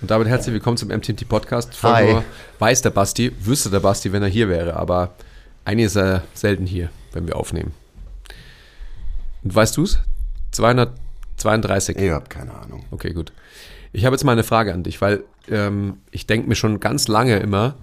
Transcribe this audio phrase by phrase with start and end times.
[0.00, 1.76] Und damit herzlich willkommen zum MTMT Podcast.
[1.82, 2.24] Nur
[2.58, 5.14] weiß der Basti, wüsste der Basti, wenn er hier wäre, aber
[5.66, 7.72] eigentlich ist er selten hier, wenn wir aufnehmen.
[9.42, 9.98] Und weißt du es?
[10.52, 11.98] 232.
[11.98, 12.86] Ihr habt keine Ahnung.
[12.90, 13.32] Okay, gut.
[13.92, 17.06] Ich habe jetzt mal eine Frage an dich, weil ähm, ich denke mir schon ganz
[17.06, 17.74] lange immer,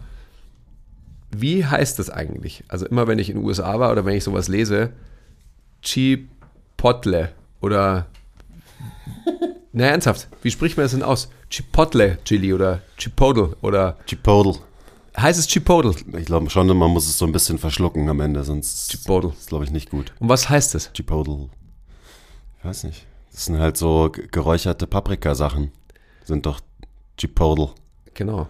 [1.29, 2.63] wie heißt das eigentlich?
[2.67, 4.89] Also immer, wenn ich in den USA war oder wenn ich sowas lese,
[5.83, 7.29] Chipotle
[7.61, 8.07] oder
[9.77, 11.29] na ernsthaft, wie spricht man das denn aus?
[11.49, 14.55] Chipotle Chili oder Chipotle oder Chipotle.
[15.17, 15.95] heißt es Chipotle?
[16.17, 19.29] Ich glaube schon, man muss es so ein bisschen verschlucken am Ende, sonst Chipotle.
[19.37, 20.13] ist glaube ich nicht gut.
[20.19, 20.91] Und was heißt es?
[20.93, 21.49] Chipotle.
[22.59, 23.05] Ich weiß nicht.
[23.31, 25.71] Das sind halt so ge- geräucherte Paprikasachen.
[26.25, 26.59] Sind doch
[27.17, 27.69] Chipotle.
[28.15, 28.47] Genau.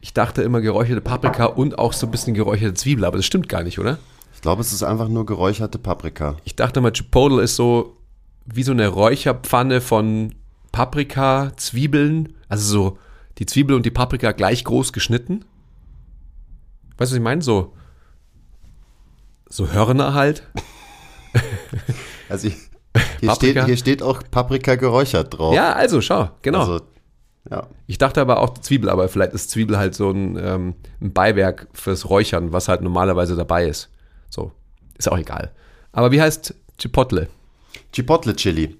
[0.00, 3.48] Ich dachte immer geräucherte Paprika und auch so ein bisschen geräucherte Zwiebel, aber das stimmt
[3.48, 3.98] gar nicht, oder?
[4.34, 6.36] Ich glaube, es ist einfach nur geräucherte Paprika.
[6.44, 7.96] Ich dachte mal, Chipotle ist so
[8.46, 10.34] wie so eine Räucherpfanne von
[10.72, 12.98] Paprika, Zwiebeln, also so
[13.38, 15.44] die Zwiebel und die Paprika gleich groß geschnitten.
[16.96, 17.42] Weißt du, was ich meine?
[17.42, 17.74] So,
[19.48, 20.42] so Hörner halt.
[22.28, 22.56] Also ich,
[23.18, 25.54] hier, steht, hier steht auch Paprika geräuchert drauf.
[25.54, 26.60] Ja, also schau, genau.
[26.60, 26.80] Also,
[27.50, 27.66] ja.
[27.86, 31.66] Ich dachte aber auch Zwiebel, aber vielleicht ist Zwiebel halt so ein, ähm, ein Beiwerk
[31.72, 33.90] fürs Räuchern, was halt normalerweise dabei ist.
[34.28, 34.52] So,
[34.96, 35.50] ist auch egal.
[35.92, 37.28] Aber wie heißt Chipotle?
[37.92, 38.76] Chipotle Chili.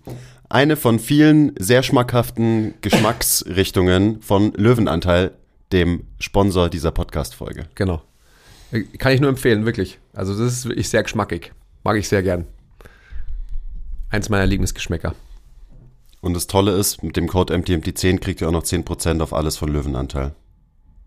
[0.51, 5.31] Eine von vielen sehr schmackhaften Geschmacksrichtungen von Löwenanteil,
[5.71, 7.69] dem Sponsor dieser Podcast-Folge.
[7.77, 8.03] Genau.
[8.99, 10.01] Kann ich nur empfehlen, wirklich.
[10.13, 11.53] Also das ist wirklich sehr geschmackig.
[11.85, 12.47] Mag ich sehr gern.
[14.11, 15.15] Eins meiner Lieblingsgeschmäcker.
[16.21, 19.57] Und das Tolle ist, mit dem Code MTMT10 kriegt ihr auch noch 10% auf alles
[19.57, 20.35] von Löwenanteil.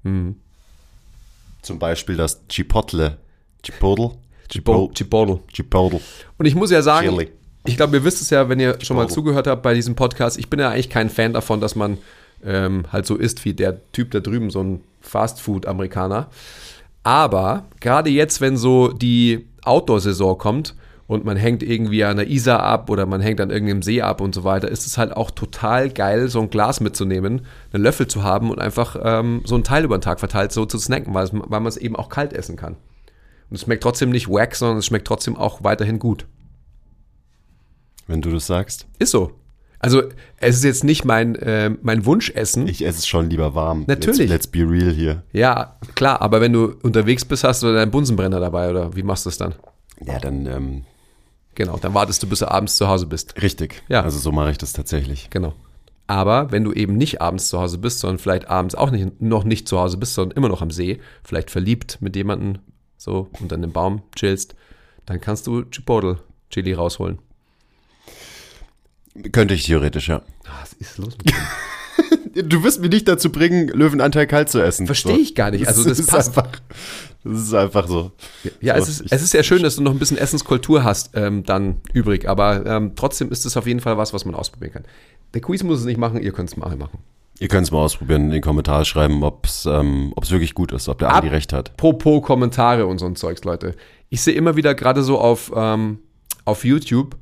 [0.04, 0.38] Mhm.
[1.62, 3.18] Zum Beispiel das Chipotle.
[3.62, 4.12] Chipotle?
[4.50, 5.40] Chipo- Chipotle.
[5.54, 6.00] Chipotle.
[6.38, 7.30] Und ich muss ja sagen, Chili.
[7.66, 10.38] Ich glaube, ihr wisst es ja, wenn ihr schon mal zugehört habt bei diesem Podcast,
[10.38, 11.98] ich bin ja eigentlich kein Fan davon, dass man
[12.46, 16.28] ähm, halt so isst wie der Typ da drüben, so ein Fastfood-Amerikaner.
[17.04, 20.76] Aber gerade jetzt, wenn so die Outdoor-Saison kommt
[21.08, 24.22] und man hängt irgendwie an der Isar ab oder man hängt an irgendeinem See ab
[24.22, 28.08] und so weiter, ist es halt auch total geil, so ein Glas mitzunehmen, einen Löffel
[28.08, 31.14] zu haben und einfach ähm, so ein Teil über den Tag verteilt so zu snacken,
[31.14, 32.76] weil, weil man es eben auch kalt essen kann.
[33.50, 36.26] Und es schmeckt trotzdem nicht wack, sondern es schmeckt trotzdem auch weiterhin gut.
[38.08, 38.88] Wenn du das sagst.
[39.00, 39.32] Ist so.
[39.80, 40.04] Also,
[40.38, 42.68] es ist jetzt nicht mein, äh, mein Wunschessen.
[42.68, 43.84] Ich esse es schon lieber warm.
[43.88, 44.30] Natürlich.
[44.30, 45.24] Let's, let's be real hier.
[45.34, 49.26] ja, klar, aber wenn du unterwegs bist, hast du deinen Bunsenbrenner dabei oder wie machst
[49.26, 49.56] du es dann?
[50.06, 50.86] Ja, dann ähm,
[51.56, 53.42] Genau, dann wartest du, bis du abends zu Hause bist.
[53.42, 53.84] richtig.
[53.88, 54.02] Ja.
[54.02, 55.30] Also so mache ich das tatsächlich.
[55.30, 55.54] Genau.
[56.08, 59.44] Aber wenn du eben nicht abends zu Hause bist, sondern vielleicht abends auch nicht, noch
[59.44, 62.60] nicht zu Hause bist, sondern immer noch am See, vielleicht verliebt mit jemandem,
[62.98, 64.56] so unter einem Baum chillst,
[65.06, 66.20] dann kannst du Chipotle
[66.50, 67.20] Chili rausholen.
[69.32, 70.22] Könnte ich theoretisch, ja.
[70.62, 71.36] Was ist los mit dir?
[72.36, 74.88] Du wirst mich nicht dazu bringen, Löwenanteil kalt zu essen.
[74.88, 75.68] Verstehe ich gar nicht.
[75.68, 76.36] Also das ist passt.
[76.36, 76.50] Einfach,
[77.24, 78.12] das ist einfach so.
[78.60, 81.12] Ja, So, es, ist, es ist sehr schön, dass du noch ein bisschen Essenskultur hast
[81.14, 84.74] ähm, dann übrig, aber ähm, trotzdem ist es auf jeden Fall was, was man ausprobieren
[84.74, 84.84] kann.
[85.36, 86.98] Der Quiz muss es nicht machen, ihr könnt es mal machen.
[87.40, 90.72] Ihr könnt es mal ausprobieren, in den Kommentaren schreiben, ob es ähm, ob's wirklich gut
[90.72, 91.72] ist, ob der Andi recht hat.
[91.72, 93.76] Apropos Kommentare und so ein Zeugs, Leute.
[94.10, 96.00] Ich sehe immer wieder gerade so auf, ähm,
[96.46, 97.16] auf YouTube,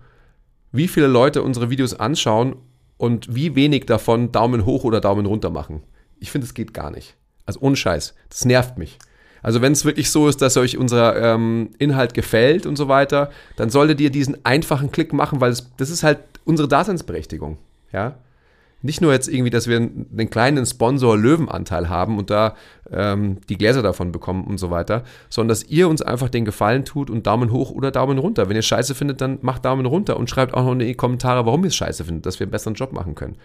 [0.71, 2.55] wie viele Leute unsere Videos anschauen
[2.97, 5.83] und wie wenig davon Daumen hoch oder Daumen runter machen.
[6.19, 7.15] Ich finde, es geht gar nicht.
[7.45, 8.13] Also ohne Scheiß.
[8.29, 8.99] Das nervt mich.
[9.41, 13.31] Also wenn es wirklich so ist, dass euch unser ähm, Inhalt gefällt und so weiter,
[13.55, 17.57] dann solltet ihr diesen einfachen Klick machen, weil es, das ist halt unsere Daseinsberechtigung.
[17.91, 18.19] Ja.
[18.81, 22.55] Nicht nur jetzt irgendwie, dass wir einen einen kleinen Sponsor Löwenanteil haben und da
[22.91, 26.85] ähm, die Gläser davon bekommen und so weiter, sondern dass ihr uns einfach den Gefallen
[26.85, 28.49] tut und Daumen hoch oder Daumen runter.
[28.49, 30.95] Wenn ihr es scheiße findet, dann macht Daumen runter und schreibt auch noch in die
[30.95, 33.37] Kommentare, warum ihr es scheiße findet, dass wir einen besseren Job machen können.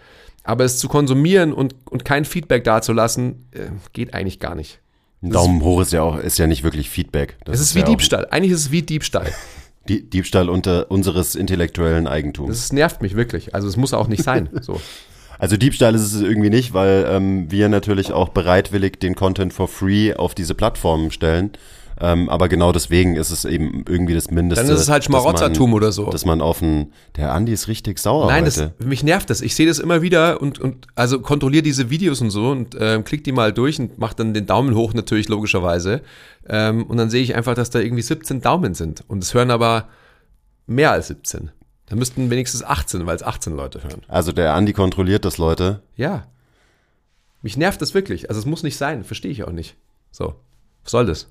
[0.43, 4.79] Aber es zu konsumieren und, und kein Feedback dazulassen, äh, geht eigentlich gar nicht.
[5.21, 7.37] Ein Daumen hoch ist ja auch ist ja nicht wirklich Feedback.
[7.45, 8.27] Das Es ist wie ja Diebstahl.
[8.29, 9.31] Eigentlich ist es wie Diebstahl.
[9.87, 12.49] Die, Diebstahl unter unseres intellektuellen Eigentums.
[12.49, 13.55] Das nervt mich wirklich.
[13.55, 14.49] Also es muss auch nicht sein.
[14.61, 14.81] So.
[15.39, 19.67] Also Diebstahl ist es irgendwie nicht, weil ähm, wir natürlich auch bereitwillig den Content for
[19.67, 21.51] free auf diese Plattformen stellen.
[21.99, 24.63] Ähm, aber genau deswegen ist es eben irgendwie das Mindeste.
[24.63, 26.09] Dann ist es halt dass man- Schmarotzertum oder so.
[26.11, 29.41] Dass man auf ein, der Andi ist richtig sauer Nein, das, mich nervt das.
[29.41, 33.03] Ich sehe das immer wieder und, und also kontrolliere diese Videos und so und ähm,
[33.03, 36.01] klick die mal durch und mach dann den Daumen hoch natürlich logischerweise.
[36.47, 39.03] Ähm, und dann sehe ich einfach, dass da irgendwie 17 Daumen sind.
[39.07, 39.87] Und es hören aber
[40.67, 41.49] mehr als 17.
[41.87, 44.01] Da müssten wenigstens 18, weil es 18 Leute hören.
[44.07, 45.81] Also der Andi kontrolliert das, Leute.
[45.95, 46.27] Ja.
[47.41, 48.29] Mich nervt das wirklich.
[48.29, 49.05] Also es muss nicht sein.
[49.05, 49.75] Verstehe ich auch nicht.
[50.11, 50.35] So.
[50.83, 51.27] Was soll das?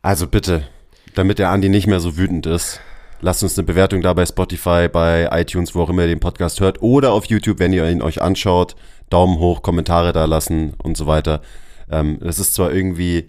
[0.00, 0.66] Also bitte,
[1.14, 2.80] damit der Andi nicht mehr so wütend ist,
[3.20, 6.60] lasst uns eine Bewertung da bei Spotify, bei iTunes, wo auch immer ihr den Podcast
[6.60, 8.74] hört oder auf YouTube, wenn ihr ihn euch anschaut.
[9.10, 11.42] Daumen hoch, Kommentare da lassen und so weiter.
[11.90, 13.28] Ähm, das ist zwar irgendwie,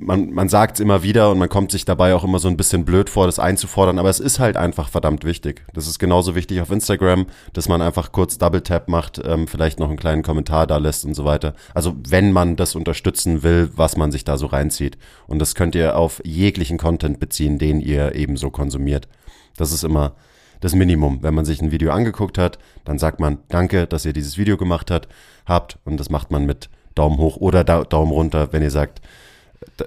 [0.00, 2.56] man, man sagt es immer wieder und man kommt sich dabei auch immer so ein
[2.56, 5.64] bisschen blöd vor, das einzufordern, aber es ist halt einfach verdammt wichtig.
[5.74, 9.80] Das ist genauso wichtig auf Instagram, dass man einfach kurz Double Tap macht, ähm, vielleicht
[9.80, 11.54] noch einen kleinen Kommentar da lässt und so weiter.
[11.74, 14.98] Also wenn man das unterstützen will, was man sich da so reinzieht.
[15.26, 19.08] Und das könnt ihr auf jeglichen Content beziehen, den ihr ebenso konsumiert.
[19.56, 20.14] Das ist immer
[20.60, 21.22] das Minimum.
[21.22, 24.56] Wenn man sich ein Video angeguckt hat, dann sagt man Danke, dass ihr dieses Video
[24.56, 25.08] gemacht hat,
[25.46, 29.00] habt und das macht man mit Daumen hoch oder da, Daumen runter, wenn ihr sagt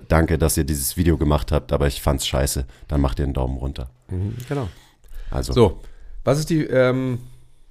[0.08, 3.34] Danke, dass ihr dieses Video gemacht habt, aber ich fand's scheiße, dann macht ihr einen
[3.34, 3.90] Daumen runter.
[4.50, 4.68] Genau.
[5.30, 5.82] Also So.
[6.24, 7.20] Was ist die, ähm,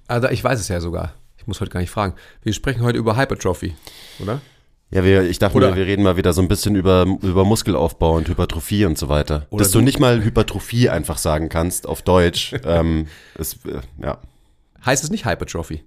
[0.07, 1.13] also ich weiß es ja sogar.
[1.37, 2.15] Ich muss heute gar nicht fragen.
[2.43, 3.75] Wir sprechen heute über Hypertrophy,
[4.19, 4.41] oder?
[4.91, 8.17] ja, wir, ich dachte mir, wir reden mal wieder so ein bisschen über, über Muskelaufbau
[8.17, 9.47] und Hypertrophie und so weiter.
[9.49, 13.79] Oder Dass du du- nicht mal Hypertrophie einfach sagen kannst auf Deutsch, ähm, ist, äh,
[14.03, 14.17] ja,
[14.85, 15.83] Heißt es nicht Hypertrophy?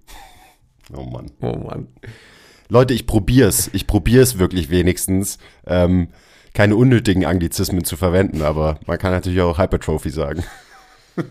[0.96, 1.30] oh Mann.
[1.40, 1.88] Oh Mann.
[2.68, 3.70] Leute, ich probier's.
[3.72, 6.08] Ich probier's wirklich wenigstens, ähm,
[6.54, 10.44] keine unnötigen Anglizismen zu verwenden, aber man kann natürlich auch Hypertrophy sagen.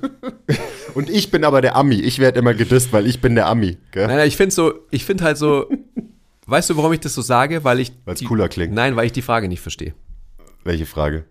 [0.94, 1.95] Und ich bin aber der Ami.
[1.95, 3.77] Ich werde immer gedisst, weil ich bin der Ami.
[3.91, 4.07] Gell?
[4.07, 5.69] Nein, nein, ich finde so, ich finde halt so,
[6.45, 7.63] weißt du, warum ich das so sage?
[7.63, 7.91] Weil ich.
[8.06, 8.74] Weil's die- cooler klingt.
[8.74, 9.94] Nein, weil ich die Frage nicht verstehe.
[10.63, 11.25] Welche Frage?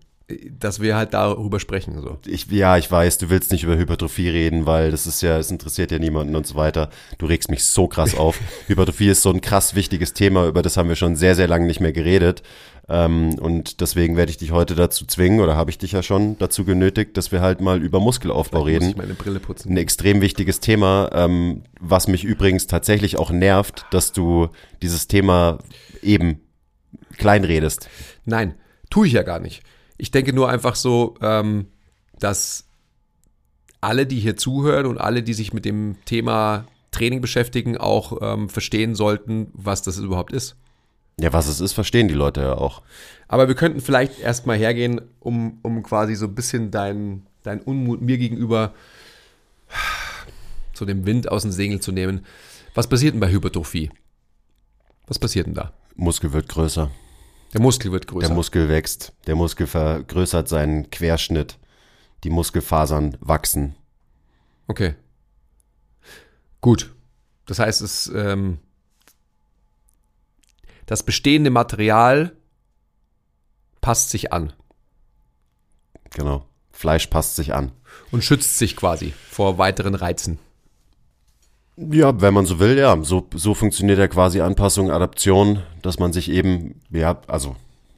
[0.57, 2.17] Dass wir halt darüber sprechen, so.
[2.25, 5.51] Ich, ja, ich weiß, du willst nicht über Hypertrophie reden, weil das ist ja, es
[5.51, 6.89] interessiert ja niemanden und so weiter.
[7.17, 8.39] Du regst mich so krass auf.
[8.67, 11.65] Hypertrophie ist so ein krass wichtiges Thema, über das haben wir schon sehr, sehr lange
[11.67, 12.41] nicht mehr geredet.
[12.87, 16.37] Ähm, und deswegen werde ich dich heute dazu zwingen, oder habe ich dich ja schon
[16.37, 18.89] dazu genötigt, dass wir halt mal über Muskelaufbau Muss reden.
[18.89, 19.71] ich meine Brille putzen.
[19.73, 24.49] Ein extrem wichtiges Thema, ähm, was mich übrigens tatsächlich auch nervt, dass du
[24.81, 25.59] dieses Thema
[26.01, 26.41] eben
[27.17, 27.89] kleinredest.
[28.25, 28.55] Nein,
[28.89, 29.63] tue ich ja gar nicht.
[30.03, 31.67] Ich denke nur einfach so, ähm,
[32.19, 32.65] dass
[33.79, 38.49] alle, die hier zuhören und alle, die sich mit dem Thema Training beschäftigen, auch ähm,
[38.49, 40.57] verstehen sollten, was das überhaupt ist.
[41.21, 42.81] Ja, was es ist, verstehen die Leute ja auch.
[43.29, 48.01] Aber wir könnten vielleicht erstmal hergehen, um, um quasi so ein bisschen dein, dein Unmut
[48.01, 48.73] mir gegenüber
[50.73, 52.25] so dem Wind aus dem Segel zu nehmen.
[52.73, 53.89] Was passiert denn bei Hypertrophie?
[55.07, 55.71] Was passiert denn da?
[55.95, 56.91] Muskel wird größer.
[57.53, 58.27] Der Muskel wird größer.
[58.27, 61.59] Der Muskel wächst, der Muskel vergrößert seinen Querschnitt,
[62.23, 63.75] die Muskelfasern wachsen.
[64.67, 64.95] Okay.
[66.61, 66.93] Gut.
[67.45, 68.59] Das heißt, es, ähm,
[70.85, 72.35] das bestehende Material
[73.81, 74.53] passt sich an
[76.13, 76.45] Genau.
[76.71, 77.71] Fleisch passt sich an.
[78.11, 80.39] und schützt sich quasi vor weiteren Reizen.
[81.75, 83.01] Ja, wenn man so will, ja.
[83.03, 87.55] So, so funktioniert ja quasi Anpassung, Adaption, dass man sich eben, ja, also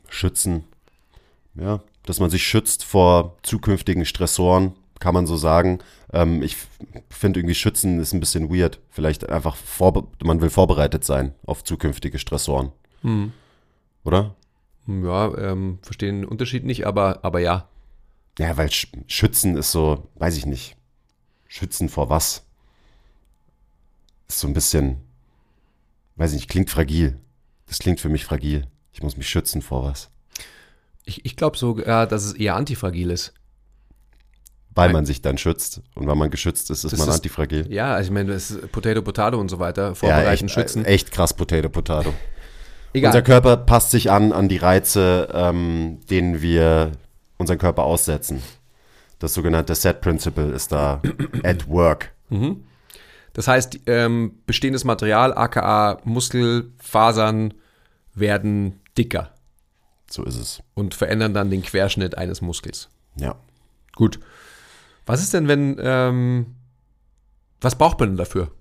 [0.08, 0.64] schützen,
[1.56, 5.80] ja, dass man sich schützt vor zukünftigen Stressoren, kann man so sagen.
[6.14, 6.56] Ähm, ich
[7.10, 8.80] finde irgendwie schützen ist ein bisschen weird.
[8.90, 12.72] Vielleicht einfach, vorbe man will vorbereitet sein auf zukünftige Stressoren.
[14.06, 14.36] Oder?
[14.88, 17.68] Ja, ähm, verstehen den Unterschied nicht, aber, aber ja.
[18.38, 20.78] Ja, weil Sch Schützen ist so, weiß ich nicht.
[21.48, 22.45] Schützen vor was?
[24.28, 24.98] Ist so ein bisschen,
[26.16, 27.20] weiß ich nicht, klingt fragil.
[27.68, 28.68] Das klingt für mich fragil.
[28.92, 30.10] Ich muss mich schützen vor was.
[31.04, 33.34] Ich, ich glaube sogar, dass es eher antifragil ist.
[34.74, 34.94] Weil Nein.
[34.94, 35.82] man sich dann schützt.
[35.94, 37.72] Und wenn man geschützt ist, ist Das man ist- antifragil.
[37.72, 39.96] Ja, also ich meine, das ist Potato, Potato und so weiter.
[39.96, 40.84] Vorbereiten, echt, schützen.
[40.86, 42.14] echt krass Potato Potato.
[42.94, 43.10] Egal.
[43.10, 46.92] Unser Körper passt sich an an die Reize, ähm, denen wir
[47.38, 48.42] unseren Körper aussetzen.
[49.20, 51.02] Das sogenannte Set Principle ist da
[51.44, 52.14] at work.
[53.36, 57.54] Das heißt, ähm, bestehendes Material, aka Muskelfasern,
[58.14, 59.34] werden dicker
[60.10, 60.64] So ist es.
[60.74, 62.88] und verändern dann den Querschnitt eines Muskels.
[63.20, 63.36] Ja.
[63.94, 64.22] Gut.
[65.06, 66.56] Was ist denn, wenn, ähm,
[67.60, 68.52] was braucht man denn dafür?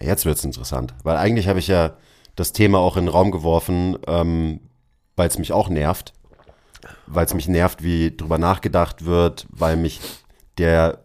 [0.00, 1.96] Ja, Jetzt wird's interessant, weil eigentlich habe ich ja
[2.36, 4.60] das Thema auch in den Raum geworfen, ähm,
[5.16, 6.12] weil es mich auch nervt,
[7.06, 9.98] weil es mich nervt, wie drüber nachgedacht wird, weil mich
[10.58, 11.02] der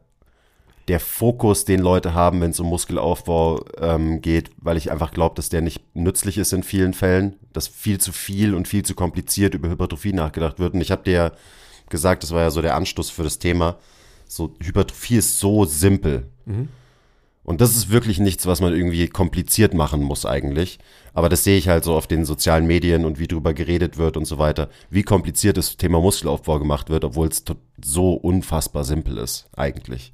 [0.87, 5.35] der Fokus, den Leute haben, wenn es um Muskelaufbau ähm, geht, weil ich einfach glaube,
[5.35, 8.93] dass der nicht nützlich ist in vielen Fällen, dass viel zu viel und viel zu
[8.93, 10.73] kompliziert über Hypertrophie nachgedacht wird.
[10.73, 11.31] Und ich habe dir
[11.89, 13.77] gesagt, das war ja so der Anstoß für das Thema,
[14.27, 16.27] so Hypertrophie ist so simpel.
[16.45, 16.67] Mhm.
[17.43, 20.79] Und das ist wirklich nichts, was man irgendwie kompliziert machen muss eigentlich.
[21.13, 24.15] Aber das sehe ich halt so auf den sozialen Medien und wie drüber geredet wird
[24.15, 24.69] und so weiter.
[24.89, 27.43] Wie kompliziert das Thema Muskelaufbau gemacht wird, obwohl es
[27.83, 30.13] so unfassbar simpel ist eigentlich.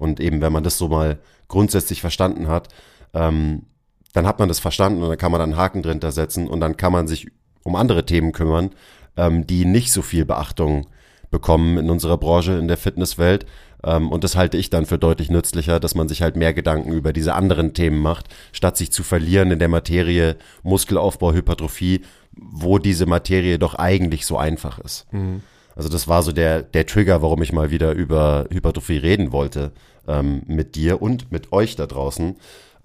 [0.00, 2.68] Und eben, wenn man das so mal grundsätzlich verstanden hat,
[3.12, 3.66] ähm,
[4.14, 6.60] dann hat man das verstanden und dann kann man dann einen Haken drin setzen und
[6.60, 7.28] dann kann man sich
[7.62, 8.70] um andere Themen kümmern,
[9.16, 10.86] ähm, die nicht so viel Beachtung
[11.30, 13.46] bekommen in unserer Branche, in der Fitnesswelt.
[13.84, 16.92] Ähm, und das halte ich dann für deutlich nützlicher, dass man sich halt mehr Gedanken
[16.92, 22.00] über diese anderen Themen macht, statt sich zu verlieren in der Materie Muskelaufbau, Hypertrophie,
[22.32, 25.06] wo diese Materie doch eigentlich so einfach ist.
[25.12, 25.42] Mhm.
[25.76, 29.72] Also das war so der, der Trigger, warum ich mal wieder über Hypertrophie reden wollte
[30.06, 32.36] ähm, mit dir und mit euch da draußen.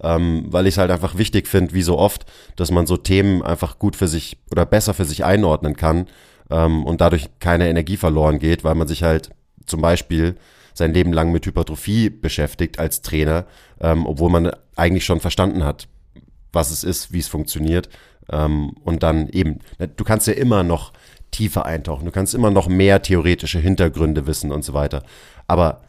[0.02, 2.26] Ähm, weil ich es halt einfach wichtig finde, wie so oft,
[2.56, 6.06] dass man so Themen einfach gut für sich oder besser für sich einordnen kann
[6.50, 9.30] ähm, und dadurch keine Energie verloren geht, weil man sich halt
[9.64, 10.36] zum Beispiel
[10.74, 13.46] sein Leben lang mit Hypertrophie beschäftigt als Trainer,
[13.80, 15.88] ähm, obwohl man eigentlich schon verstanden hat,
[16.52, 17.88] was es ist, wie es funktioniert.
[18.30, 20.92] Ähm, und dann eben, du kannst ja immer noch
[21.36, 25.02] tiefer eintauchen, du kannst immer noch mehr theoretische Hintergründe wissen und so weiter.
[25.46, 25.82] Aber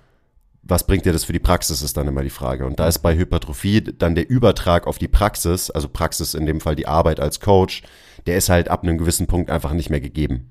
[0.62, 2.66] was bringt dir das für die Praxis, ist dann immer die Frage.
[2.66, 6.60] Und da ist bei Hypertrophie dann der Übertrag auf die Praxis, also Praxis in dem
[6.60, 7.84] Fall die Arbeit als Coach,
[8.26, 10.50] der ist halt ab einem gewissen Punkt einfach nicht mehr gegeben.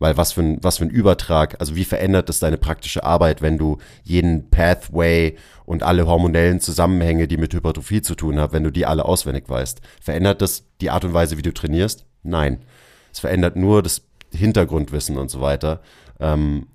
[0.00, 3.40] Weil was für ein, was für ein Übertrag, also wie verändert es deine praktische Arbeit,
[3.40, 8.64] wenn du jeden Pathway und alle hormonellen Zusammenhänge, die mit Hypertrophie zu tun haben, wenn
[8.64, 9.80] du die alle auswendig weißt?
[10.00, 12.04] Verändert das die Art und Weise, wie du trainierst?
[12.24, 12.64] Nein.
[13.12, 14.02] Es verändert nur das
[14.34, 15.80] Hintergrundwissen und so weiter.
[16.20, 16.66] Ähm,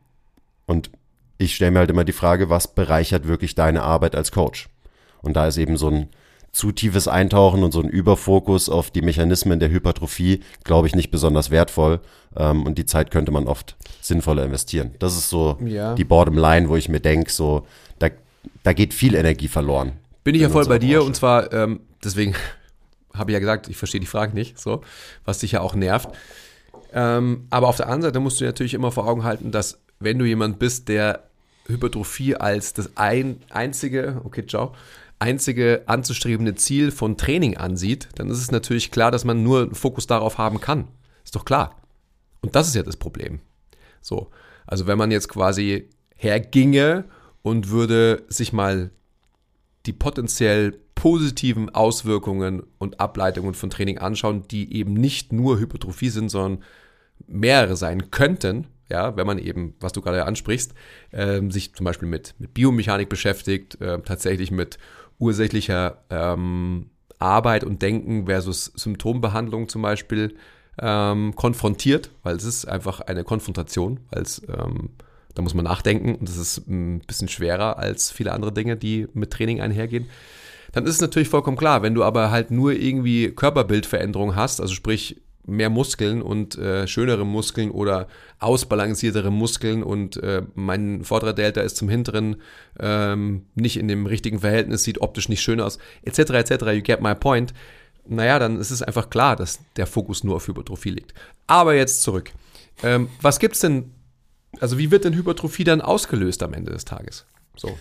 [0.66, 0.90] und
[1.38, 4.70] ich stelle mir halt immer die Frage, was bereichert wirklich deine Arbeit als Coach?
[5.22, 6.10] Und da ist eben so ein
[6.52, 11.12] zu tiefes Eintauchen und so ein Überfokus auf die Mechanismen der Hypertrophie, glaube ich, nicht
[11.12, 12.00] besonders wertvoll.
[12.36, 14.96] Ähm, und die Zeit könnte man oft sinnvoller investieren.
[15.00, 15.94] Das ist so ja.
[15.94, 17.68] die Bottom-Line, wo ich mir denke, so,
[18.00, 18.10] da,
[18.64, 19.94] da geht viel Energie verloren.
[20.24, 21.08] Bin ich ja voll bei dir Branche.
[21.08, 22.34] und zwar, ähm, deswegen
[23.14, 24.82] habe ich ja gesagt, ich verstehe die Frage nicht, so,
[25.26, 26.10] was dich ja auch nervt.
[26.98, 30.18] Ähm, aber auf der anderen Seite musst du natürlich immer vor Augen halten, dass wenn
[30.18, 31.26] du jemand bist, der
[31.68, 34.74] Hypertrophie als das ein, einzige, okay, ciao,
[35.20, 39.76] einzige anzustrebende Ziel von Training ansieht, dann ist es natürlich klar, dass man nur einen
[39.76, 40.88] Fokus darauf haben kann.
[41.24, 41.76] Ist doch klar.
[42.42, 43.42] Und das ist ja das Problem.
[44.02, 44.32] So.
[44.66, 47.06] Also wenn man jetzt quasi herginge
[47.44, 48.90] und würde sich mal
[49.86, 56.30] die potenziell positiven Auswirkungen und Ableitungen von Training anschauen, die eben nicht nur Hypertrophie sind,
[56.30, 56.64] sondern
[57.28, 60.74] mehrere sein könnten, ja, wenn man eben, was du gerade ansprichst,
[61.12, 64.78] äh, sich zum Beispiel mit, mit Biomechanik beschäftigt, äh, tatsächlich mit
[65.20, 70.36] ursächlicher ähm, Arbeit und Denken versus Symptombehandlung zum Beispiel
[70.80, 74.92] ähm, konfrontiert, weil es ist einfach eine Konfrontation, weil es ähm,
[75.38, 79.08] da muss man nachdenken und das ist ein bisschen schwerer als viele andere Dinge, die
[79.14, 80.08] mit Training einhergehen.
[80.72, 84.74] Dann ist es natürlich vollkommen klar, wenn du aber halt nur irgendwie Körperbildveränderung hast, also
[84.74, 88.08] sprich mehr Muskeln und äh, schönere Muskeln oder
[88.40, 92.36] ausbalanciertere Muskeln und äh, mein vorderer Delta ist zum hinteren
[92.80, 96.20] ähm, nicht in dem richtigen Verhältnis, sieht optisch nicht schön aus, etc.
[96.32, 96.52] etc.
[96.74, 97.54] You get my point.
[98.06, 101.14] Naja, dann ist es einfach klar, dass der Fokus nur auf Hypertrophie liegt.
[101.48, 102.32] Aber jetzt zurück.
[102.84, 103.92] Ähm, was gibt's denn,
[104.60, 107.26] also wie wird denn Hypertrophie dann ausgelöst am Ende des Tages?
[107.56, 107.78] So.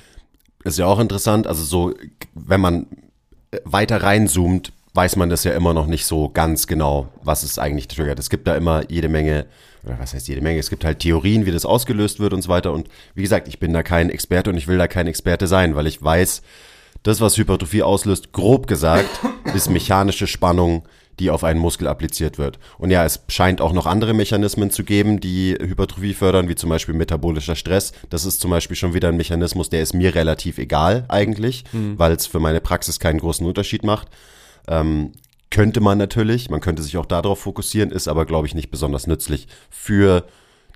[0.64, 1.94] Ist ja auch interessant, also so,
[2.34, 2.86] wenn man
[3.64, 7.88] weiter reinzoomt, weiß man das ja immer noch nicht so ganz genau, was es eigentlich
[7.88, 8.18] triggert.
[8.18, 9.46] Es gibt da immer jede Menge,
[9.84, 12.48] oder was heißt jede Menge, es gibt halt Theorien, wie das ausgelöst wird und so
[12.48, 12.72] weiter.
[12.72, 15.76] Und wie gesagt, ich bin da kein Experte und ich will da kein Experte sein,
[15.76, 16.42] weil ich weiß,
[17.02, 19.20] das, was Hypertrophie auslöst, grob gesagt,
[19.54, 20.82] ist mechanische Spannung,
[21.18, 22.58] die auf einen Muskel appliziert wird.
[22.78, 26.70] Und ja, es scheint auch noch andere Mechanismen zu geben, die Hypertrophie fördern, wie zum
[26.70, 27.92] Beispiel metabolischer Stress.
[28.10, 31.98] Das ist zum Beispiel schon wieder ein Mechanismus, der ist mir relativ egal eigentlich, mhm.
[31.98, 34.08] weil es für meine Praxis keinen großen Unterschied macht.
[34.68, 35.12] Ähm,
[35.50, 39.06] könnte man natürlich, man könnte sich auch darauf fokussieren, ist aber, glaube ich, nicht besonders
[39.06, 40.26] nützlich für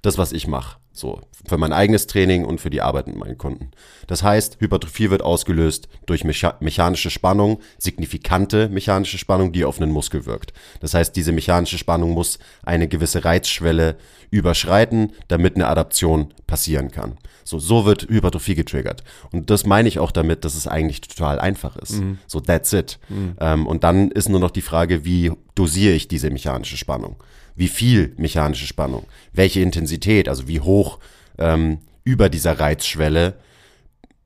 [0.02, 0.78] das, was ich mache.
[0.92, 3.70] So, für mein eigenes Training und für die Arbeit mit meinen Kunden.
[4.08, 9.92] Das heißt, Hypertrophie wird ausgelöst durch mecha mechanische Spannung, signifikante mechanische Spannung, die auf einen
[9.92, 10.52] Muskel wirkt.
[10.80, 13.96] Das heißt, diese mechanische Spannung muss eine gewisse Reizschwelle
[14.30, 17.18] überschreiten, damit eine Adaption passieren kann.
[17.44, 19.02] So, so wird Hypertrophie getriggert.
[19.32, 22.00] Und das meine ich auch damit, dass es eigentlich total einfach ist.
[22.00, 22.18] Mhm.
[22.26, 22.98] So, that's it.
[23.08, 23.36] Mhm.
[23.40, 27.16] Ähm, und dann ist nur noch die Frage, wie dosiere ich diese mechanische Spannung?
[27.60, 29.04] Wie viel mechanische Spannung?
[29.34, 30.30] Welche Intensität?
[30.30, 30.98] Also wie hoch
[31.36, 33.34] ähm, über dieser Reizschwelle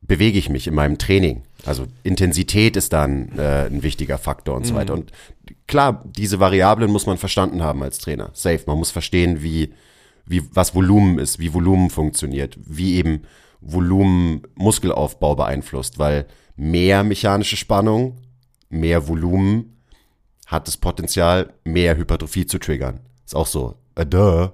[0.02, 1.42] bewege ich mich in meinem Training?
[1.66, 4.94] Also Intensität ist dann äh, ein wichtiger Faktor und so weiter.
[4.94, 5.10] Und
[5.66, 8.30] klar, diese Variablen muss man verstanden haben als Trainer.
[8.34, 8.60] Safe.
[8.68, 9.74] Man muss verstehen, wie,
[10.26, 13.22] wie was Volumen ist, wie Volumen funktioniert, wie eben
[13.60, 18.16] Volumen Muskelaufbau beeinflusst, weil mehr mechanische Spannung,
[18.68, 19.82] mehr Volumen
[20.46, 23.00] hat das Potenzial, mehr Hypertrophie zu triggern.
[23.24, 24.50] Ist auch so, äh, duh.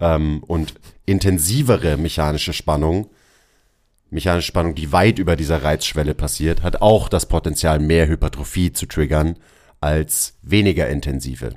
[0.00, 0.74] Ähm, und
[1.06, 3.10] intensivere mechanische Spannung,
[4.10, 8.86] mechanische Spannung, die weit über dieser Reizschwelle passiert, hat auch das Potenzial, mehr Hypertrophie zu
[8.86, 9.36] triggern
[9.80, 11.54] als weniger intensive.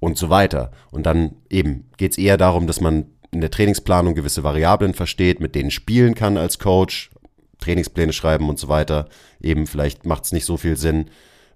[0.00, 0.70] Und so weiter.
[0.90, 5.40] Und dann eben geht es eher darum, dass man in der Trainingsplanung gewisse Variablen versteht,
[5.40, 7.10] mit denen spielen kann als Coach,
[7.58, 9.08] Trainingspläne schreiben und so weiter.
[9.40, 11.10] Eben vielleicht macht es nicht so viel Sinn,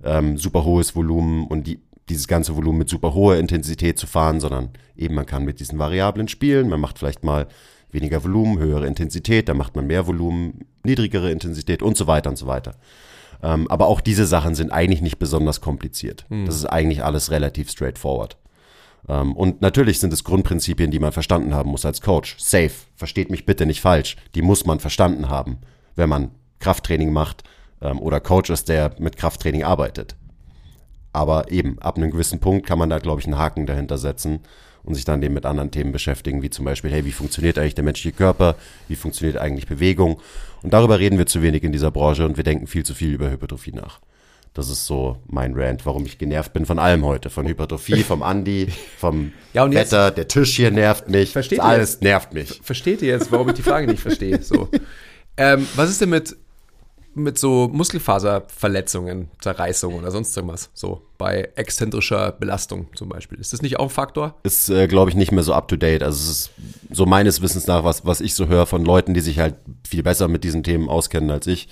[0.05, 4.41] ähm, super hohes Volumen und die, dieses ganze Volumen mit super hoher Intensität zu fahren,
[4.41, 6.69] sondern eben man kann mit diesen Variablen spielen.
[6.69, 7.47] Man macht vielleicht mal
[7.91, 12.37] weniger Volumen, höhere Intensität, dann macht man mehr Volumen, niedrigere Intensität und so weiter und
[12.37, 12.75] so weiter.
[13.43, 16.27] Ähm, aber auch diese Sachen sind eigentlich nicht besonders kompliziert.
[16.47, 18.37] Das ist eigentlich alles relativ straightforward.
[19.09, 22.37] Ähm, und natürlich sind es Grundprinzipien, die man verstanden haben muss als Coach.
[22.39, 22.73] Safe.
[22.95, 24.17] Versteht mich bitte nicht falsch.
[24.35, 25.59] Die muss man verstanden haben,
[25.97, 26.31] wenn man
[26.61, 27.43] Krafttraining macht
[27.81, 30.17] ähm, oder Coach ist, der mit Krafttraining arbeitet.
[31.13, 34.41] Aber eben, ab einem gewissen Punkt kann man da, glaube ich, einen Haken dahinter setzen
[34.83, 37.75] und sich dann eben mit anderen Themen beschäftigen, wie zum Beispiel, hey, wie funktioniert eigentlich
[37.75, 38.57] der menschliche Körper?
[38.89, 40.21] Wie funktioniert eigentlich Bewegung?
[40.63, 43.13] Und darüber reden wir zu wenig in dieser Branche und wir denken viel zu viel
[43.13, 44.01] über Hypertrophie nach.
[44.55, 47.31] Das ist so mein Rant, warum ich genervt bin von allem heute.
[47.31, 51.33] Von Hypertrophie, vom Andi, vom Ja, jetzt- Wetter, der Tisch hier nervt mich.
[51.33, 52.61] Versteht alles nervt mich.
[52.63, 54.43] Versteht ihr jetzt, warum ich die Frage nicht verstehe?
[54.43, 54.69] So.
[55.39, 56.37] Ähm, was ist denn mit,
[57.15, 60.71] mit so Muskelfaserverletzungen, Zerreißungen oder sonst irgendwas?
[60.75, 63.39] So bei exzentrischer Belastung zum Beispiel.
[63.39, 64.35] Ist das nicht auch ein Faktor?
[64.43, 66.03] ist, äh, glaube ich, nicht mehr so up to date.
[66.03, 66.51] Also es ist
[66.91, 70.03] so meines Wissens nach, was, was ich so höre von Leuten, die sich halt viel
[70.03, 71.69] besser mit diesen Themen auskennen als ich.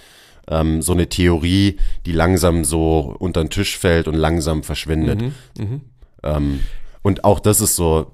[0.49, 5.21] Ähm, so eine Theorie, die langsam so unter den Tisch fällt und langsam verschwindet.
[6.23, 6.61] Ähm,
[7.03, 8.13] und auch das ist so,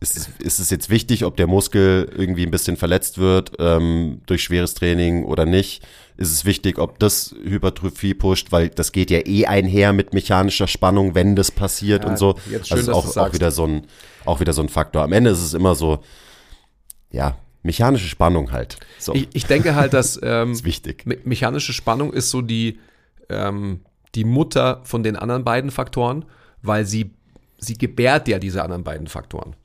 [0.00, 4.22] ist, es- ist es jetzt wichtig, ob der Muskel irgendwie ein bisschen verletzt wird ähm,
[4.26, 5.86] durch schweres Training oder nicht?
[6.16, 10.66] Ist es wichtig, ob das Hypertrophie pusht, weil das geht ja eh einher mit mechanischer
[10.66, 12.34] Spannung, wenn das passiert Ja, und so.
[12.50, 13.86] jetzt schön, also auch, auch wieder so ein,
[14.24, 15.02] auch wieder so ein Faktor.
[15.02, 16.00] Am Ende ist es immer so,
[17.10, 18.78] ja, mechanische Spannung halt.
[18.98, 21.04] So, Ich, ich denke halt, dass ähm, ist wichtig.
[21.06, 22.78] me mechanische Spannung ist so die,
[23.28, 23.80] ähm,
[24.14, 26.24] die Mutter von den anderen beiden Faktoren,
[26.62, 27.10] weil sie,
[27.58, 29.56] sie gebärt ja diese anderen beiden Faktoren.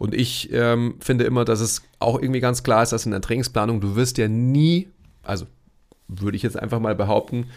[0.00, 3.20] Und ich ähm, finde immer, dass es auch irgendwie ganz klar ist, dass in der
[3.20, 4.88] Trainingsplanung du wirst ja nie,
[5.22, 5.44] also
[6.08, 7.48] würde ich jetzt einfach mal behaupten,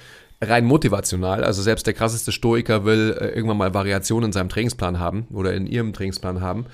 [0.42, 5.00] rein motivational, also selbst der krasseste Stoiker will äh, irgendwann mal Variationen in seinem Trainingsplan
[5.00, 6.66] haben oder in ihrem Trainingsplan haben.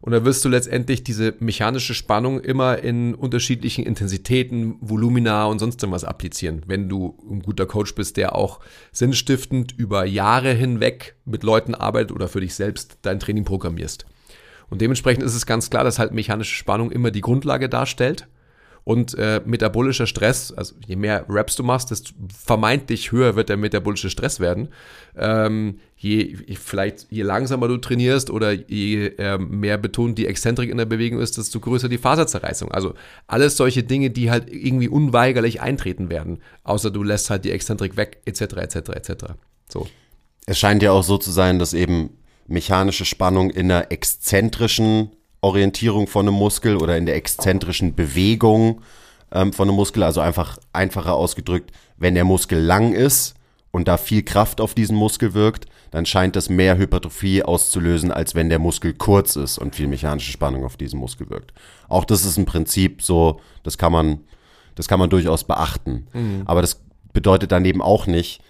[0.00, 5.82] Und da wirst du letztendlich diese mechanische Spannung immer in unterschiedlichen Intensitäten, Volumina und sonst
[5.82, 11.42] irgendwas applizieren, wenn du ein guter Coach bist, der auch sinnstiftend über Jahre hinweg mit
[11.42, 14.06] Leuten arbeitet oder für dich selbst dein Training programmierst.
[14.70, 18.28] Und dementsprechend ist es ganz klar, dass halt mechanische Spannung immer die Grundlage darstellt.
[18.82, 23.58] Und äh, metabolischer Stress, also je mehr Reps du machst, desto vermeintlich höher wird der
[23.58, 24.68] metabolische Stress werden.
[25.16, 30.78] Ähm, je, vielleicht je langsamer du trainierst oder je ähm, mehr betont die Exzentrik in
[30.78, 32.72] der Bewegung ist, desto größer die Faserzerreißung.
[32.72, 32.94] Also
[33.26, 36.38] alles solche Dinge, die halt irgendwie unweigerlich eintreten werden.
[36.64, 39.12] Außer du lässt halt die Exzentrik weg, etc., etc., etc.
[39.68, 39.86] So.
[40.46, 42.10] Es scheint ja auch so zu sein, dass eben
[42.50, 45.10] mechanische Spannung in einer exzentrischen
[45.40, 48.82] Orientierung von einem Muskel oder in der exzentrischen Bewegung
[49.32, 53.34] ähm, von einem Muskel, also einfach einfacher ausgedrückt, wenn der Muskel lang ist
[53.70, 58.34] und da viel Kraft auf diesen Muskel wirkt, dann scheint das mehr Hypertrophie auszulösen, als
[58.34, 61.52] wenn der Muskel kurz ist und viel mechanische Spannung auf diesen Muskel wirkt.
[61.88, 64.20] Auch das ist ein Prinzip so, das kann man,
[64.74, 66.08] das kann man durchaus beachten.
[66.46, 66.82] Aber das
[67.12, 68.42] bedeutet dann eben auch nicht,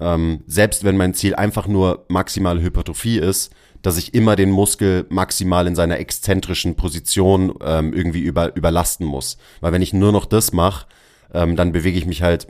[0.00, 5.06] ähm, selbst wenn mein Ziel einfach nur maximale Hypertrophie ist, dass ich immer den Muskel
[5.10, 9.38] maximal in seiner exzentrischen Position ähm, irgendwie über, überlasten muss.
[9.60, 10.86] Weil wenn ich nur noch das mache,
[11.32, 12.48] ähm, dann bewege ich mich halt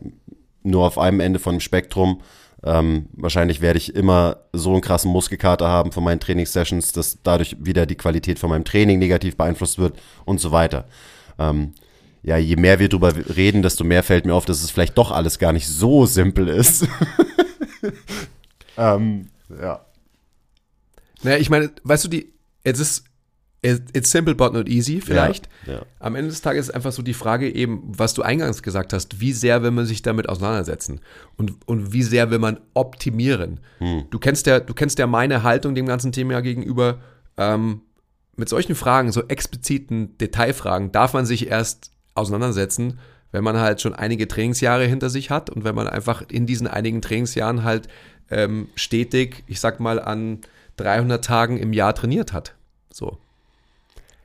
[0.63, 2.21] nur auf einem Ende von dem Spektrum.
[2.65, 7.57] Ähm, wahrscheinlich werde ich immer so einen krassen Muskelkater haben von meinen Trainingssessions, dass dadurch
[7.61, 10.87] wieder die Qualität von meinem Training negativ beeinflusst wird und so weiter.
[11.39, 11.75] Ähm,
[12.23, 15.11] ja, je mehr wir drüber reden, desto mehr fällt mir auf, dass es vielleicht doch
[15.11, 16.87] alles gar nicht so simpel ist.
[18.77, 19.85] ähm, ja.
[21.23, 22.33] Naja, ich meine, weißt du, die,
[22.65, 23.05] es ist,
[23.63, 25.49] it's simple but not easy vielleicht.
[25.67, 25.83] Ja, ja.
[25.99, 29.21] Am Ende des Tages ist einfach so die Frage eben, was du eingangs gesagt hast,
[29.21, 31.01] wie sehr will man sich damit auseinandersetzen
[31.37, 33.61] und, und wie sehr will man optimieren.
[34.11, 37.01] Du kennst ja, du kennst ja meine Haltung dem ganzen Thema gegenüber.
[37.37, 37.83] Ähm,
[38.37, 42.99] mit solchen Fragen, so expliziten Detailfragen, darf man sich erst auseinandersetzen,
[43.33, 46.67] wenn man halt schon einige Trainingsjahre hinter sich hat und wenn man einfach in diesen
[46.67, 47.89] einigen Trainingsjahren halt
[48.31, 50.41] ähm, stetig, ich sag mal, an
[50.77, 52.55] 300 Tagen im Jahr trainiert hat.
[52.93, 53.19] So.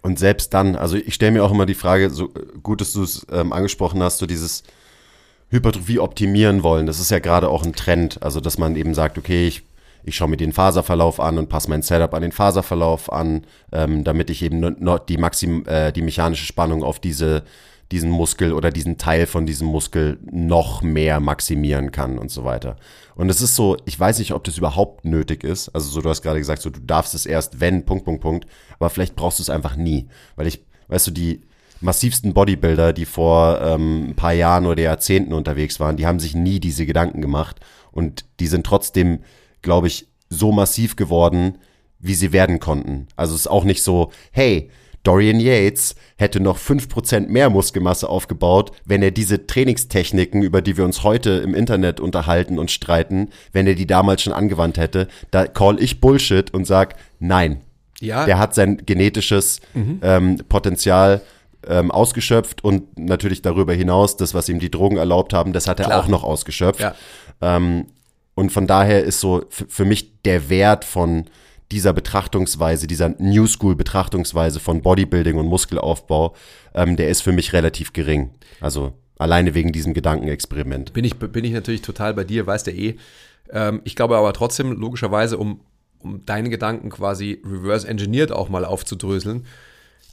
[0.01, 2.29] Und selbst dann, also ich stelle mir auch immer die Frage, so
[2.63, 4.63] gut, dass du es ähm, angesprochen hast, so dieses
[5.49, 6.87] Hypertrophie optimieren wollen.
[6.87, 8.23] Das ist ja gerade auch ein Trend.
[8.23, 9.63] Also, dass man eben sagt, okay, ich,
[10.03, 14.03] ich schaue mir den Faserverlauf an und passe mein Setup an den Faserverlauf an, ähm,
[14.03, 17.43] damit ich eben nur die, Maxim, äh, die mechanische Spannung auf diese
[17.91, 22.77] diesen Muskel oder diesen Teil von diesem Muskel noch mehr maximieren kann und so weiter.
[23.15, 25.69] Und es ist so, ich weiß nicht, ob das überhaupt nötig ist.
[25.69, 28.47] Also so, du hast gerade gesagt, so du darfst es erst, wenn, Punkt, Punkt, Punkt.
[28.79, 30.07] Aber vielleicht brauchst du es einfach nie.
[30.35, 31.41] Weil ich, weißt du, die
[31.81, 36.33] massivsten Bodybuilder, die vor ähm, ein paar Jahren oder Jahrzehnten unterwegs waren, die haben sich
[36.33, 37.59] nie diese Gedanken gemacht.
[37.91, 39.19] Und die sind trotzdem,
[39.61, 41.57] glaube ich, so massiv geworden,
[41.99, 43.07] wie sie werden konnten.
[43.15, 44.69] Also es ist auch nicht so, hey,
[45.03, 50.85] Dorian Yates hätte noch 5% mehr Muskelmasse aufgebaut, wenn er diese Trainingstechniken, über die wir
[50.85, 55.07] uns heute im Internet unterhalten und streiten, wenn er die damals schon angewandt hätte.
[55.31, 57.61] Da call ich Bullshit und sag, nein.
[57.99, 58.25] Ja.
[58.25, 59.99] Der hat sein genetisches mhm.
[60.01, 61.21] ähm, Potenzial
[61.67, 65.79] ähm, ausgeschöpft und natürlich darüber hinaus, das, was ihm die Drogen erlaubt haben, das hat
[65.79, 65.99] er Klar.
[65.99, 66.81] auch noch ausgeschöpft.
[66.81, 66.95] Ja.
[67.41, 67.85] Ähm,
[68.33, 71.25] und von daher ist so für mich der Wert von
[71.71, 76.35] dieser Betrachtungsweise, dieser New School Betrachtungsweise von Bodybuilding und Muskelaufbau,
[76.73, 78.31] ähm, der ist für mich relativ gering.
[78.59, 80.93] Also alleine wegen diesem Gedankenexperiment.
[80.93, 82.97] Bin ich, bin ich natürlich total bei dir, weißt du eh.
[83.51, 85.61] Ähm, ich glaube aber trotzdem, logischerweise, um,
[85.99, 89.45] um deine Gedanken quasi reverse engineert auch mal aufzudröseln,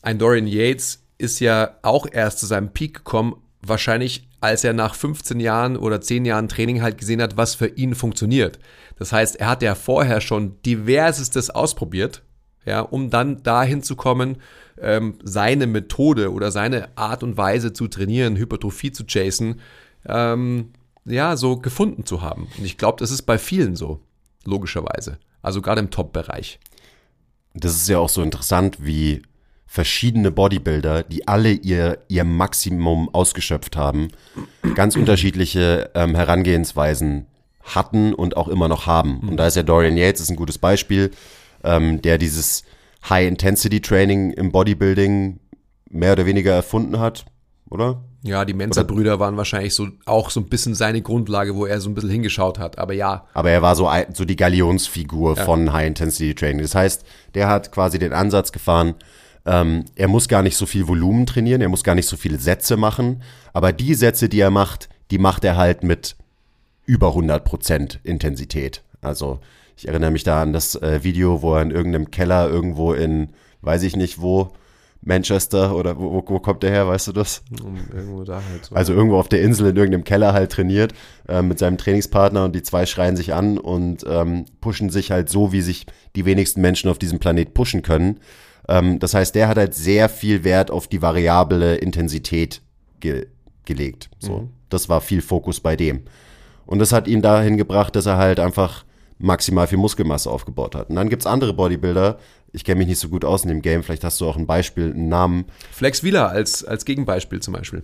[0.03, 4.95] ein Dorian Yates ist ja auch erst zu seinem Peak gekommen, wahrscheinlich als er nach
[4.95, 8.59] 15 Jahren oder 10 Jahren Training halt gesehen hat, was für ihn funktioniert.
[8.99, 12.23] Das heißt, er hat ja vorher schon diversestes ausprobiert,
[12.65, 14.39] ja, um dann dahin zu kommen,
[14.81, 19.61] ähm, seine Methode oder seine Art und Weise zu trainieren, Hypertrophie zu chasen,
[20.07, 20.73] ähm,
[21.05, 22.49] ja, so gefunden zu haben.
[22.59, 24.01] Und ich glaube, das ist bei vielen so,
[24.45, 25.19] logischerweise.
[25.43, 26.61] Also gerade im Top-Bereich.
[27.55, 29.23] Das ist ja auch so interessant, wie
[29.69, 34.09] verschiedene Bodybuilder, die alle ihr, ihr Maximum ausgeschöpft haben,
[34.75, 37.27] ganz unterschiedliche ähm, Herangehensweisen
[37.63, 39.21] hatten und auch immer noch haben.
[39.29, 41.11] Und da ist ja Dorian Yates ist ein gutes Beispiel,
[41.63, 42.65] ähm, der dieses
[43.09, 45.39] High-Intensity-Training im Bodybuilding
[45.91, 47.27] mehr oder weniger erfunden hat,
[47.69, 48.03] oder?
[48.23, 51.91] Ja, die Mensa-Brüder waren wahrscheinlich so auch so ein bisschen seine Grundlage, wo er so
[51.91, 53.27] ein bisschen hingeschaut hat, aber ja.
[53.35, 55.45] Aber er war so, so die Galionsfigur ja.
[55.45, 56.63] von High-Intensity-Training.
[56.63, 57.05] Das heißt,
[57.35, 58.95] der hat quasi den Ansatz gefahren,
[59.49, 62.39] ähm, er muss gar nicht so viel Volumen trainieren, er muss gar nicht so viele
[62.39, 63.23] Sätze machen,
[63.55, 66.17] aber die Sätze, die er macht, die macht er halt mit
[66.85, 68.83] über 100% Intensität.
[69.01, 69.41] Also
[69.77, 73.31] ich erinnere mich da an das äh, Video, wo er in irgendeinem Keller irgendwo in,
[73.63, 74.53] weiß ich nicht wo,
[75.01, 77.43] Manchester oder wo, wo kommt der her, weißt du das?
[77.95, 78.67] Irgendwo da halt.
[78.67, 78.75] So.
[78.75, 80.93] Also irgendwo auf der Insel in irgendeinem Keller halt trainiert
[81.27, 85.31] äh, mit seinem Trainingspartner und die zwei schreien sich an und ähm, pushen sich halt
[85.31, 88.19] so, wie sich die wenigsten Menschen auf diesem Planet pushen können.
[88.69, 92.63] Ähm, das heißt, der hat halt sehr viel Wert auf die variable Intensität
[93.01, 93.27] ge
[93.65, 94.09] gelegt.
[94.19, 94.49] So, mhm.
[94.71, 96.03] das war viel Fokus bei dem.
[96.65, 98.85] Und das hat ihn dahin gebracht, dass er halt einfach
[99.19, 100.89] maximal viel Muskelmasse aufgebaut hat.
[100.89, 102.19] Und dann gibt's andere Bodybuilder,
[102.53, 104.47] ich kenne mich nicht so gut aus in dem Game, vielleicht hast du auch ein
[104.47, 105.45] Beispiel, einen Namen.
[105.71, 107.83] Flex Wheeler als, als Gegenbeispiel zum Beispiel.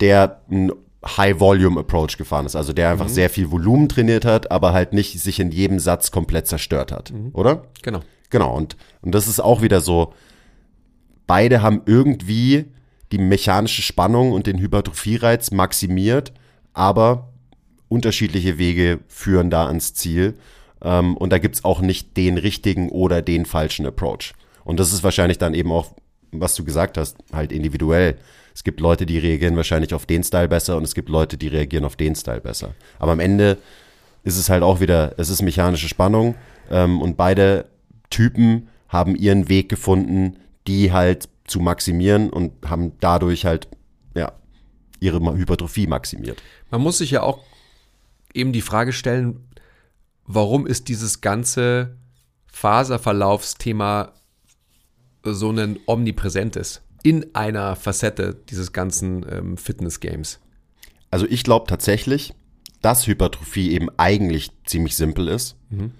[0.00, 0.72] Der einen
[1.04, 3.12] High-Volume-Approach gefahren ist, also der einfach mhm.
[3.12, 7.12] sehr viel Volumen trainiert hat, aber halt nicht sich in jedem Satz komplett zerstört hat,
[7.12, 7.30] mhm.
[7.32, 7.64] oder?
[7.82, 8.00] Genau.
[8.30, 10.12] Genau, und, und das ist auch wieder so,
[11.26, 12.66] beide haben irgendwie
[13.12, 16.32] die mechanische Spannung und den Hypertrophie-Reiz maximiert,
[16.72, 17.28] aber
[17.88, 20.34] unterschiedliche Wege führen da ans Ziel.
[20.82, 24.32] Ähm, und da gibt es auch nicht den richtigen oder den falschen Approach.
[24.64, 25.94] Und das ist wahrscheinlich dann eben auch,
[26.32, 28.16] was du gesagt hast, halt individuell.
[28.54, 31.48] Es gibt Leute, die reagieren wahrscheinlich auf den Style besser und es gibt Leute, die
[31.48, 32.74] reagieren auf den Style besser.
[32.98, 33.58] Aber am Ende
[34.22, 36.34] ist es halt auch wieder, es ist mechanische Spannung
[36.70, 37.66] ähm, und beide
[38.10, 43.68] Typen haben ihren Weg gefunden, die halt zu maximieren und haben dadurch halt,
[44.14, 44.32] ja,
[45.00, 46.42] ihre Hypertrophie maximiert.
[46.70, 47.40] Man muss sich ja auch
[48.32, 49.48] eben die Frage stellen,
[50.26, 51.96] warum ist dieses ganze
[52.46, 54.12] Faserverlaufsthema
[55.22, 60.40] so ein omnipräsentes in einer Facette dieses ganzen ähm, Fitness-Games?
[61.10, 62.34] Also ich glaube tatsächlich,
[62.80, 65.56] dass Hypertrophie eben eigentlich ziemlich simpel ist.
[65.70, 65.92] Mhm.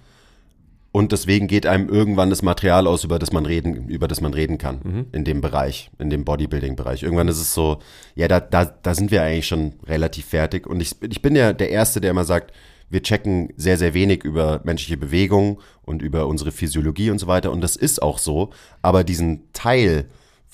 [0.97, 4.33] Und deswegen geht einem irgendwann das Material aus, über das man reden, über das man
[4.33, 5.07] reden kann mhm.
[5.11, 7.03] in dem Bereich, in dem Bodybuilding-Bereich.
[7.03, 7.79] Irgendwann ist es so,
[8.15, 10.69] ja, da, da, da sind wir eigentlich schon relativ fertig.
[10.69, 12.55] Und ich, ich bin ja der Erste, der immer sagt,
[12.91, 17.51] wir checken sehr, sehr wenig über menschliche Bewegung und über unsere Physiologie und so weiter.
[17.51, 18.51] Und das ist auch so.
[18.81, 20.05] Aber diesen Teil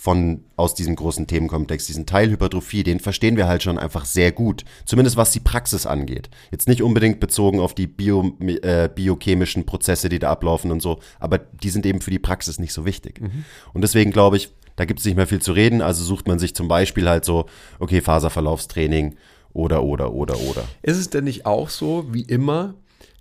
[0.01, 4.33] von aus diesem großen Themenkomplex, diesen Teil Hypertrophie, den verstehen wir halt schon einfach sehr
[4.33, 4.65] gut.
[4.87, 6.31] Zumindest was die Praxis angeht.
[6.51, 11.01] Jetzt nicht unbedingt bezogen auf die bio, äh, biochemischen Prozesse, die da ablaufen und so,
[11.19, 13.21] aber die sind eben für die Praxis nicht so wichtig.
[13.21, 13.45] Mhm.
[13.75, 16.39] Und deswegen glaube ich, da gibt es nicht mehr viel zu reden, also sucht man
[16.39, 17.45] sich zum Beispiel halt so,
[17.79, 19.17] okay, Faserverlaufstraining
[19.53, 20.65] oder, oder, oder, oder.
[20.81, 22.73] Ist es denn nicht auch so, wie immer,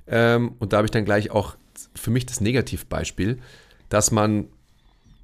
[0.07, 1.57] ähm, und da habe ich dann gleich auch
[1.93, 3.39] für mich das Negativbeispiel,
[3.89, 4.47] dass man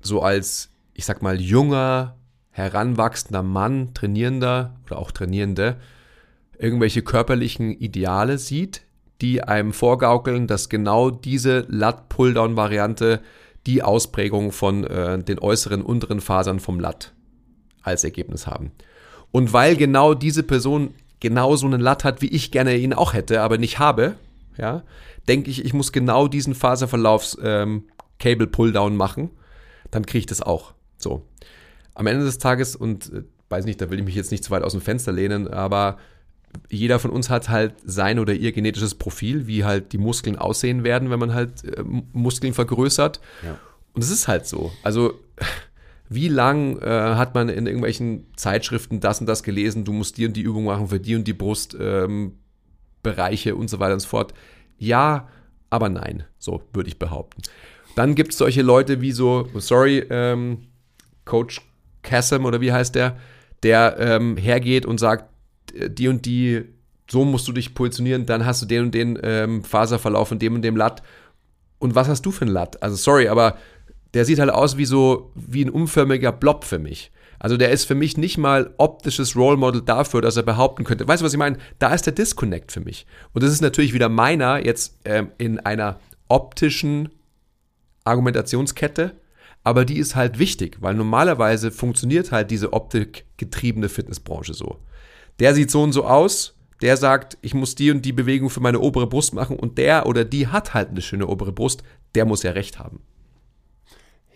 [0.01, 2.15] so als ich sag mal, junger,
[2.49, 5.75] heranwachsender Mann, Trainierender oder auch Trainierende,
[6.58, 8.81] irgendwelche körperlichen Ideale sieht,
[9.21, 13.21] die einem vorgaukeln, dass genau diese Lat-Pulldown-Variante
[13.65, 17.13] die Ausprägung von äh, den äußeren, unteren Fasern vom Lat
[17.81, 18.71] als Ergebnis haben.
[19.31, 23.13] Und weil genau diese Person genau so einen Lat hat, wie ich gerne ihn auch
[23.13, 24.15] hätte, aber nicht habe,
[24.58, 24.84] ja,
[25.27, 27.86] denke ich, ich muss genau diesen Faserverlaufs ähm,
[28.19, 29.29] machen,
[29.91, 30.74] dann kriege ich das auch.
[30.97, 31.25] So.
[31.93, 34.51] Am Ende des Tages, und äh, weiß nicht, da will ich mich jetzt nicht zu
[34.51, 35.97] weit aus dem Fenster lehnen, aber
[36.69, 40.84] jeder von uns hat halt sein oder ihr genetisches Profil, wie halt die Muskeln aussehen
[40.84, 43.19] werden, wenn man halt äh, Muskeln vergrößert.
[43.43, 43.58] Ja.
[43.93, 44.71] Und es ist halt so.
[44.84, 45.13] Also,
[46.10, 50.27] wie lang äh, hat man in irgendwelchen Zeitschriften das und das gelesen, du musst die
[50.27, 54.08] und die Übung machen für die und die Brustbereiche ähm, und so weiter und so
[54.08, 54.34] fort.
[54.77, 55.29] Ja,
[55.69, 57.41] aber nein, so würde ich behaupten.
[57.95, 60.67] Dann gibt es solche Leute wie so, sorry, ähm,
[61.25, 61.61] Coach
[62.03, 63.17] Kassem oder wie heißt der,
[63.63, 65.25] der ähm, hergeht und sagt,
[65.73, 66.63] äh, die und die,
[67.09, 70.55] so musst du dich positionieren, dann hast du den und den ähm, Faserverlauf und dem
[70.55, 71.03] und dem Latt.
[71.79, 72.81] Und was hast du für ein Latt?
[72.81, 73.57] Also sorry, aber
[74.13, 77.11] der sieht halt aus wie so, wie ein umförmiger Blob für mich.
[77.38, 81.07] Also der ist für mich nicht mal optisches Role Model dafür, dass er behaupten könnte.
[81.07, 81.57] Weißt du, was ich meine?
[81.79, 83.05] Da ist der Disconnect für mich.
[83.33, 87.09] Und das ist natürlich wieder meiner jetzt ähm, in einer optischen
[88.05, 89.15] Argumentationskette
[89.65, 94.78] aber die ist halt wichtig, weil normalerweise funktioniert halt diese optikgetriebene Fitnessbranche so.
[95.39, 98.60] Der sieht so und so aus, der sagt, ich muss die und die Bewegung für
[98.60, 101.82] meine obere Brust machen und der oder die hat halt eine schöne obere Brust,
[102.13, 103.01] der muss ja recht haben.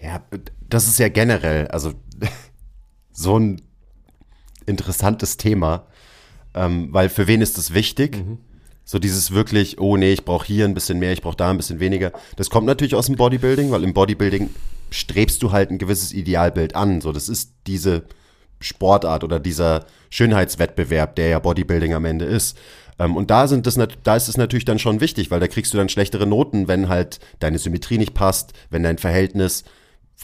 [0.02, 0.24] Ja,
[0.68, 1.94] das ist ja generell, also
[3.12, 3.62] so ein
[4.66, 5.86] interessantes Thema,
[6.56, 8.18] ähm, weil für wen ist das wichtig?
[8.18, 8.40] Mhm.
[8.84, 11.58] So dieses wirklich, oh nee, ich brauche hier ein bisschen mehr, ich brauche da ein
[11.58, 12.14] bisschen weniger.
[12.36, 14.50] Das kommt natürlich aus dem Bodybuilding, weil im Bodybuilding
[14.92, 17.02] strebst du halt ein gewisses Idealbild an.
[17.02, 18.04] So, das ist diese
[18.60, 22.58] Sportart oder dieser Schönheitswettbewerb, der ja Bodybuilding am Ende ist.
[23.00, 25.74] Ähm, und da sind das, da ist es natürlich dann schon wichtig, weil da kriegst
[25.74, 29.64] du dann schlechtere Noten, wenn halt deine Symmetrie nicht passt, wenn dein Verhältnis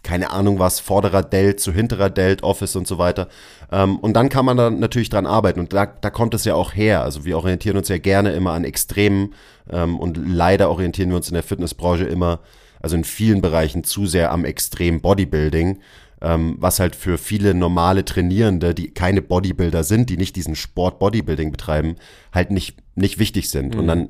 [0.04, 3.28] keine Ahnung was, vorderer Delt zu hinterer Delt, Office und so weiter.
[3.72, 5.60] Ähm, und dann kann man da natürlich dran arbeiten.
[5.60, 7.02] Und da, da kommt es ja auch her.
[7.02, 9.34] Also wir orientieren uns ja gerne immer an Extremen
[9.70, 12.40] ähm, und leider orientieren wir uns in der Fitnessbranche immer
[12.86, 15.80] also in vielen Bereichen zu sehr am Extrem Bodybuilding,
[16.22, 21.00] ähm, was halt für viele normale Trainierende, die keine Bodybuilder sind, die nicht diesen Sport
[21.00, 21.96] Bodybuilding betreiben,
[22.32, 23.74] halt nicht, nicht wichtig sind.
[23.74, 23.80] Mhm.
[23.80, 24.10] Und dann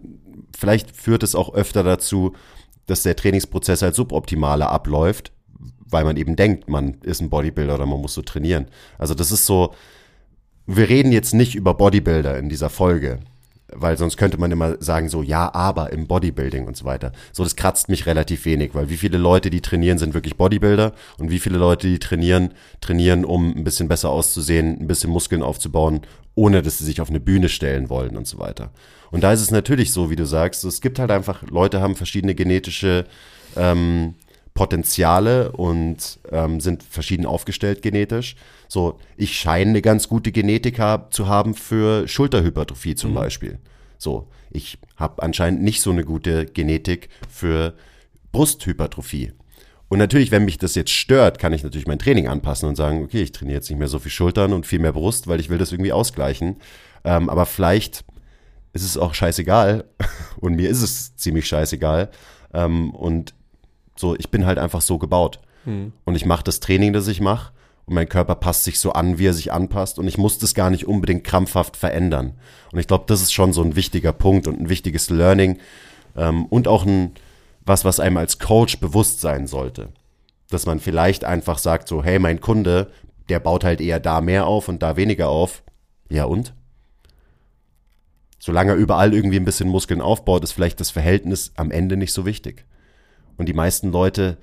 [0.54, 2.34] vielleicht führt es auch öfter dazu,
[2.86, 5.32] dass der Trainingsprozess halt suboptimaler abläuft,
[5.80, 8.66] weil man eben denkt, man ist ein Bodybuilder oder man muss so trainieren.
[8.98, 9.74] Also das ist so,
[10.68, 13.20] wir reden jetzt nicht über Bodybuilder in dieser Folge
[13.76, 17.12] weil sonst könnte man immer sagen so, ja, aber im Bodybuilding und so weiter.
[17.32, 20.94] So, das kratzt mich relativ wenig, weil wie viele Leute, die trainieren, sind wirklich Bodybuilder
[21.18, 25.42] und wie viele Leute, die trainieren, trainieren, um ein bisschen besser auszusehen, ein bisschen Muskeln
[25.42, 26.02] aufzubauen,
[26.36, 28.72] ohne dass sie sich auf eine Bühne stellen wollen und so weiter.
[29.12, 31.96] Und da ist es natürlich so, wie du sagst, es gibt halt einfach, Leute haben
[31.96, 33.06] verschiedene genetische
[33.56, 34.16] ähm,
[34.54, 38.36] Potenziale und ähm, sind verschieden aufgestellt genetisch.
[38.68, 43.16] So, ich scheine eine ganz gute Genetik hab, zu haben für Schulterhypertrophie zum mhm.
[43.16, 43.60] Beispiel.
[43.98, 47.74] So, ich habe anscheinend nicht so eine gute Genetik für
[48.32, 49.34] Brusthypertrophie.
[49.88, 53.04] Und natürlich, wenn mich das jetzt stört, kann ich natürlich mein Training anpassen und sagen,
[53.04, 55.50] okay, ich trainiere jetzt nicht mehr so viel Schultern und viel mehr Brust, weil ich
[55.50, 56.58] will das irgendwie ausgleichen.
[57.04, 58.04] Ähm, aber vielleicht
[58.74, 59.86] ist es auch scheißegal
[60.42, 62.10] und mir ist es ziemlich scheißegal.
[62.54, 63.36] Ähm, und
[63.96, 65.40] so, ich bin halt einfach so gebaut.
[65.66, 65.94] Mhm.
[66.04, 67.54] Und ich mache das Training, das ich mache.
[67.86, 70.00] Und mein Körper passt sich so an, wie er sich anpasst.
[70.00, 72.34] Und ich muss das gar nicht unbedingt krampfhaft verändern.
[72.72, 75.60] Und ich glaube, das ist schon so ein wichtiger Punkt und ein wichtiges Learning.
[76.16, 77.12] Ähm, und auch ein,
[77.66, 79.90] was, was einem als Coach bewusst sein sollte.
[80.50, 82.92] Dass man vielleicht einfach sagt so, hey, mein Kunde,
[83.30, 85.62] der baut halt eher da mehr auf und da weniger auf.
[86.10, 86.54] Ja und?
[88.40, 92.14] Solange er überall irgendwie ein bisschen Muskeln aufbaut, ist vielleicht das Verhältnis am Ende nicht
[92.14, 92.66] so wichtig.
[93.38, 94.38] Und die meisten Leute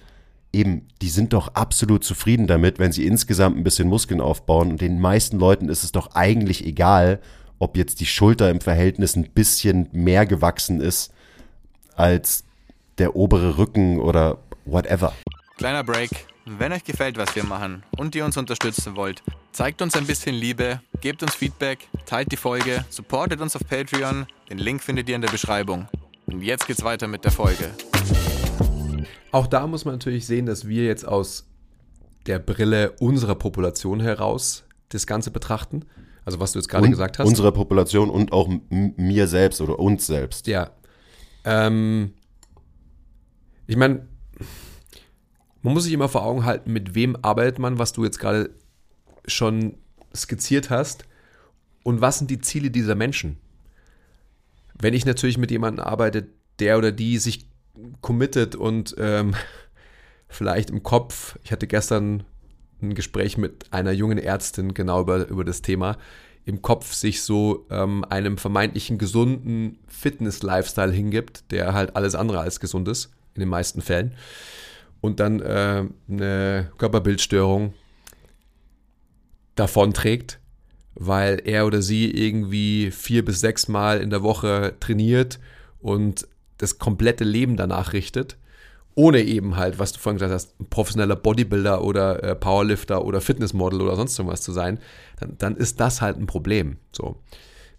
[0.53, 4.73] eben, die sind doch absolut zufrieden damit, wenn sie insgesamt ein bisschen Muskeln aufbauen.
[4.73, 7.21] Und den meisten Leuten ist es doch eigentlich egal,
[7.59, 11.13] ob jetzt die Schulter im Verhältnis ein bisschen mehr gewachsen ist
[11.95, 12.45] als
[12.99, 15.13] der obere Rücken oder whatever.
[15.57, 16.11] Kleiner Break
[16.45, 20.35] Wenn euch gefällt, was wir machen und ihr uns unterstützen wollt, zeigt uns ein bisschen
[20.35, 24.27] Liebe, gebt uns Feedback, teilt die Folge, supportet uns auf Patreon.
[24.51, 25.89] Den Link findet ihr in der Beschreibung.
[26.27, 27.71] Und jetzt geht's weiter mit der Folge.
[29.33, 31.49] Auch da muss man natürlich sehen, dass wir jetzt aus
[32.27, 35.85] der Brille unserer Population heraus das Ganze betrachten.
[36.25, 37.27] Also was du jetzt gerade Und gesagt hast.
[37.27, 40.47] Unsere Population und auch mir selbst oder uns selbst.
[40.47, 40.71] Ja.
[41.45, 42.13] Ähm,
[43.67, 44.07] ich meine,
[45.63, 48.51] man muss sich immer vor Augen halten, mit wem arbeitet man, was du jetzt gerade
[49.27, 49.79] schon
[50.15, 51.07] skizziert hast
[51.83, 53.39] und was sind die Ziele dieser Menschen.
[54.79, 57.47] Wenn ich natürlich mit jemandem arbeite, der oder die sich
[58.01, 59.35] committet und ähm,
[60.29, 62.25] vielleicht im Kopf, ich hatte gestern
[62.81, 65.97] ein Gespräch mit einer jungen Ärztin genau über, über das Thema,
[66.45, 72.59] im Kopf sich so ähm, einem vermeintlichen gesunden Fitness-Lifestyle hingibt, der halt alles andere als
[72.59, 74.15] gesund ist, in den meisten Fällen,
[75.01, 77.75] und dann äh, eine Körperbildstörung
[79.55, 80.41] davonträgt,
[80.95, 85.39] weil er oder sie irgendwie vier bis sechs Mal in der Woche trainiert
[85.81, 86.27] und
[86.63, 88.37] das komplette Leben danach richtet,
[88.95, 93.21] ohne eben halt, was du vorhin gesagt hast, ein professioneller Bodybuilder oder äh, Powerlifter oder
[93.21, 94.79] Fitnessmodel oder sonst irgendwas zu sein,
[95.19, 96.77] dann, dann ist das halt ein Problem.
[96.93, 97.21] So.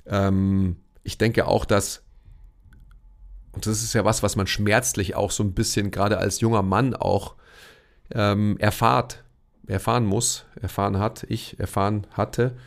[0.06, 2.04] Ähm, ich denke auch, dass,
[3.54, 6.64] und das ist ja was, was man schmerzlich auch so ein bisschen, gerade als junger
[6.64, 7.36] Mann auch
[8.12, 9.24] ähm, erfahrt,
[9.68, 12.58] erfahren muss, erfahren hat, ich erfahren hatte.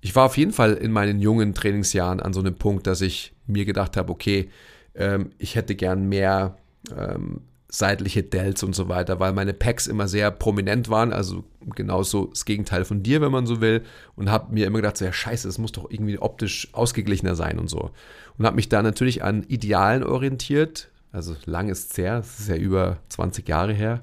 [0.00, 3.32] Ich war auf jeden Fall in meinen jungen Trainingsjahren an so einem Punkt, dass ich
[3.46, 4.50] mir gedacht habe, okay,
[4.94, 6.56] ähm, ich hätte gern mehr
[6.96, 11.44] ähm, seitliche Delts und so weiter, weil meine Packs immer sehr prominent waren, also
[11.76, 13.84] genauso das Gegenteil von dir, wenn man so will,
[14.16, 17.58] und habe mir immer gedacht, so, ja scheiße, das muss doch irgendwie optisch ausgeglichener sein
[17.58, 17.90] und so.
[18.36, 22.48] Und habe mich da natürlich an Idealen orientiert, also lang ist es her, das ist
[22.48, 24.02] ja über 20 Jahre her,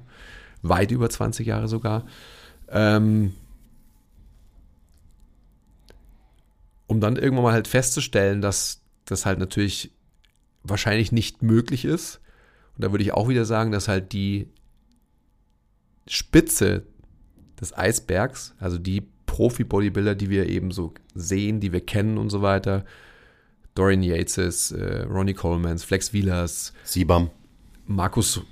[0.62, 2.06] weit über 20 Jahre sogar,
[2.70, 3.34] ähm,
[6.86, 9.92] um dann irgendwann mal halt festzustellen, dass das halt natürlich
[10.62, 12.20] wahrscheinlich nicht möglich ist.
[12.76, 14.48] Und da würde ich auch wieder sagen, dass halt die
[16.06, 16.84] Spitze
[17.60, 22.42] des Eisbergs, also die Profi-Bodybuilder, die wir eben so sehen, die wir kennen und so
[22.42, 22.84] weiter,
[23.74, 27.30] Dorian Yates, äh, Ronnie Colemans, Flex Wheelers, Siebam.
[27.86, 28.42] Markus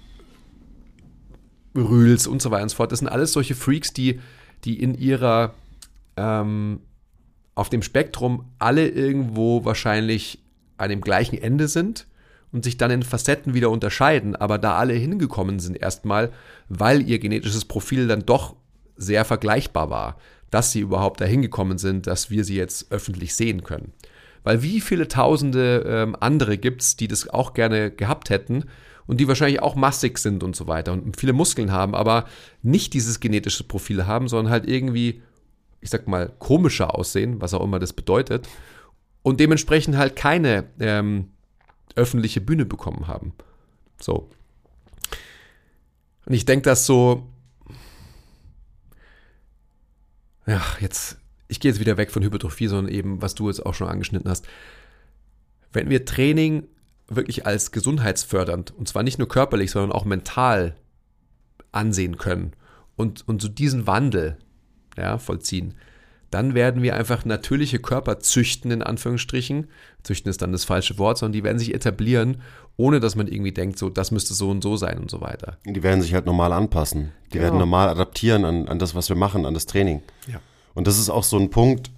[1.75, 2.93] Rühls und so weiter und so fort.
[2.93, 4.21] Das sind alles solche Freaks, die,
[4.65, 5.55] die in ihrer,
[6.17, 6.81] ähm,
[7.55, 10.43] auf dem Spektrum alle irgendwo wahrscheinlich
[10.79, 12.07] an dem gleichen Ende sind
[12.53, 16.33] und sich dann in Facetten wieder unterscheiden, aber da alle hingekommen sind erstmal,
[16.69, 18.57] weil ihr genetisches Profil dann doch
[18.97, 20.17] sehr vergleichbar war,
[20.51, 23.93] dass sie überhaupt dahin gekommen sind, dass wir sie jetzt öffentlich sehen können.
[24.43, 28.65] Weil wie viele tausende ähm, andere gibt es, die das auch gerne gehabt hätten
[29.07, 32.27] und die wahrscheinlich auch massig sind und so weiter und viele Muskeln haben, aber
[32.63, 35.21] nicht dieses genetische Profil haben, sondern halt irgendwie,
[35.81, 38.49] ich sag mal, komischer aussehen, was auch immer das bedeutet,
[39.27, 41.31] und dementsprechend halt keine ähm,
[41.97, 43.33] öffentliche Bühne bekommen haben.
[44.01, 44.31] So.
[46.27, 47.27] Und ich denke, dass so,
[50.47, 53.75] ja, jetzt, ich gehe jetzt wieder weg von Hypertrophie, sondern eben, was du jetzt auch
[53.75, 54.47] schon angeschnitten hast.
[55.73, 56.69] Wenn wir Training
[57.09, 60.77] wirklich als gesundheitsfördernd, und zwar nicht nur körperlich, sondern auch mental
[61.73, 62.53] ansehen können
[62.95, 64.39] und, und so diesen Wandel
[64.97, 65.75] ja, vollziehen,
[66.31, 69.69] dann werden wir einfach natürliche Körper züchten, in Anführungsstrichen.
[70.03, 72.43] Züchten ist dann das falsche Wort, sondern die werden sich etablieren,
[72.77, 75.59] ohne dass man irgendwie denkt, so, das müsste so und so sein und so weiter.
[75.65, 77.13] Die werden sich halt normal anpassen.
[77.27, 77.45] Die Genau.
[77.45, 80.03] werden normal adaptieren an, an das, was wir machen, an das Training.
[80.31, 80.41] Ja.
[80.75, 81.91] Und das ist auch so ein Punkt,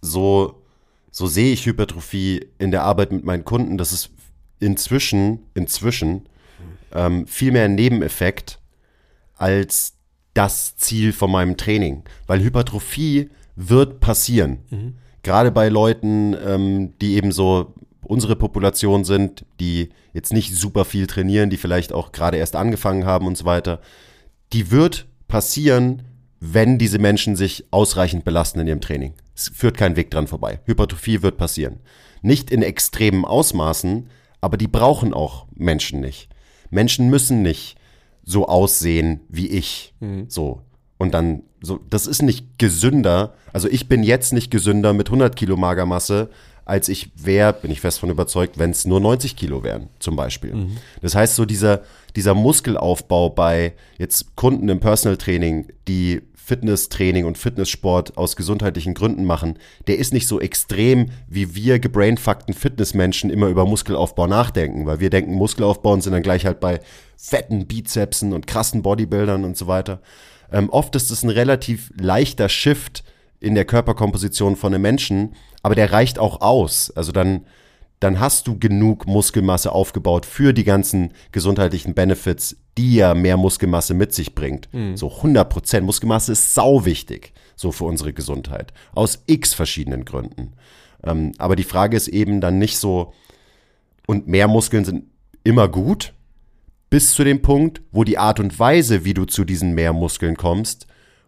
[0.00, 0.62] so,
[1.10, 3.78] so sehe ich Hypertrophie in der Arbeit mit meinen Kunden.
[3.78, 4.10] Das ist
[4.58, 6.28] inzwischen, inzwischen
[6.92, 8.58] ähm, viel mehr ein Nebeneffekt
[9.36, 9.94] als
[10.34, 12.02] das Ziel von meinem Training.
[12.26, 14.58] Weil Hypertrophie wird passieren.
[15.22, 21.08] Gerade bei Leuten, ähm, die eben so unsere Population sind, die jetzt nicht super viel
[21.08, 23.80] trainieren, die vielleicht auch gerade erst angefangen haben und so weiter.
[24.52, 26.02] Die wird passieren,
[26.38, 29.14] wenn diese Menschen sich ausreichend belasten in ihrem Training.
[29.34, 30.60] Es führt kein Weg dran vorbei.
[30.64, 31.80] Hypertrophie wird passieren.
[32.22, 34.08] Nicht in extremen Ausmaßen,
[34.40, 36.28] aber die brauchen auch Menschen nicht.
[36.70, 37.76] Menschen müssen nicht
[38.22, 39.94] so aussehen wie ich.
[40.28, 40.62] So.
[40.98, 43.34] Und dann, so, das ist nicht gesünder.
[43.52, 46.30] Also ich bin jetzt nicht gesünder mit 100 Kilo Magermasse,
[46.64, 50.16] als ich wäre, bin ich fest von überzeugt, wenn es nur 90 Kilo wären, zum
[50.16, 50.52] Beispiel.
[51.00, 51.82] Das heißt, so dieser,
[52.16, 59.24] dieser Muskelaufbau bei jetzt Kunden im Personal Training, die Fitnesstraining und Fitnesssport aus gesundheitlichen Gründen
[59.24, 59.58] machen,
[59.88, 65.10] der ist nicht so extrem, wie wir gebrainfuckten Fitnessmenschen immer über Muskelaufbau nachdenken, weil wir
[65.10, 66.80] denken, Muskelaufbau und sind dann gleich halt bei
[67.16, 70.00] fetten Bizepsen und krassen Bodybuildern und so weiter.
[70.52, 73.04] Ähm, oft ist es ein relativ leichter Shift
[73.40, 76.90] in der Körperkomposition von einem Menschen, aber der reicht auch aus.
[76.90, 77.46] Also dann,
[78.00, 83.94] dann hast du genug Muskelmasse aufgebaut für die ganzen gesundheitlichen Benefits, die ja mehr Muskelmasse
[83.94, 84.72] mit sich bringt.
[84.72, 84.96] Mhm.
[84.96, 85.86] So 100 Prozent.
[85.86, 88.72] Muskelmasse ist sau wichtig, so für unsere Gesundheit.
[88.94, 90.52] Aus x verschiedenen Gründen.
[91.02, 93.12] Ähm, aber die Frage ist eben dann nicht so,
[94.06, 95.04] und mehr Muskeln sind
[95.44, 96.12] immer gut,
[96.90, 100.36] bis zu dem Punkt, wo die Art und Weise, wie du zu diesen mehr Muskeln
[100.36, 100.86] kommst,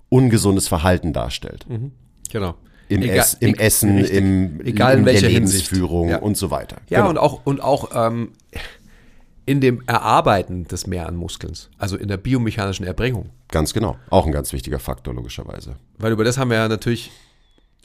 [0.09, 1.67] ungesundes Verhalten darstellt.
[1.69, 1.93] Mhm.
[2.31, 2.55] Genau.
[2.89, 4.17] Im, Egal, Ess, im Essen, richtig.
[4.17, 6.19] im, Egal in, in welcher Lebensführung ja.
[6.19, 6.77] und so weiter.
[6.89, 7.11] Ja, genau.
[7.11, 8.33] und auch, und auch ähm,
[9.45, 13.31] in dem Erarbeiten des Mehr an Muskelns, also in der biomechanischen Erbringung.
[13.49, 13.97] Ganz genau.
[14.11, 15.77] Auch ein ganz wichtiger Faktor, logischerweise.
[15.99, 17.11] Weil über das haben wir ja natürlich,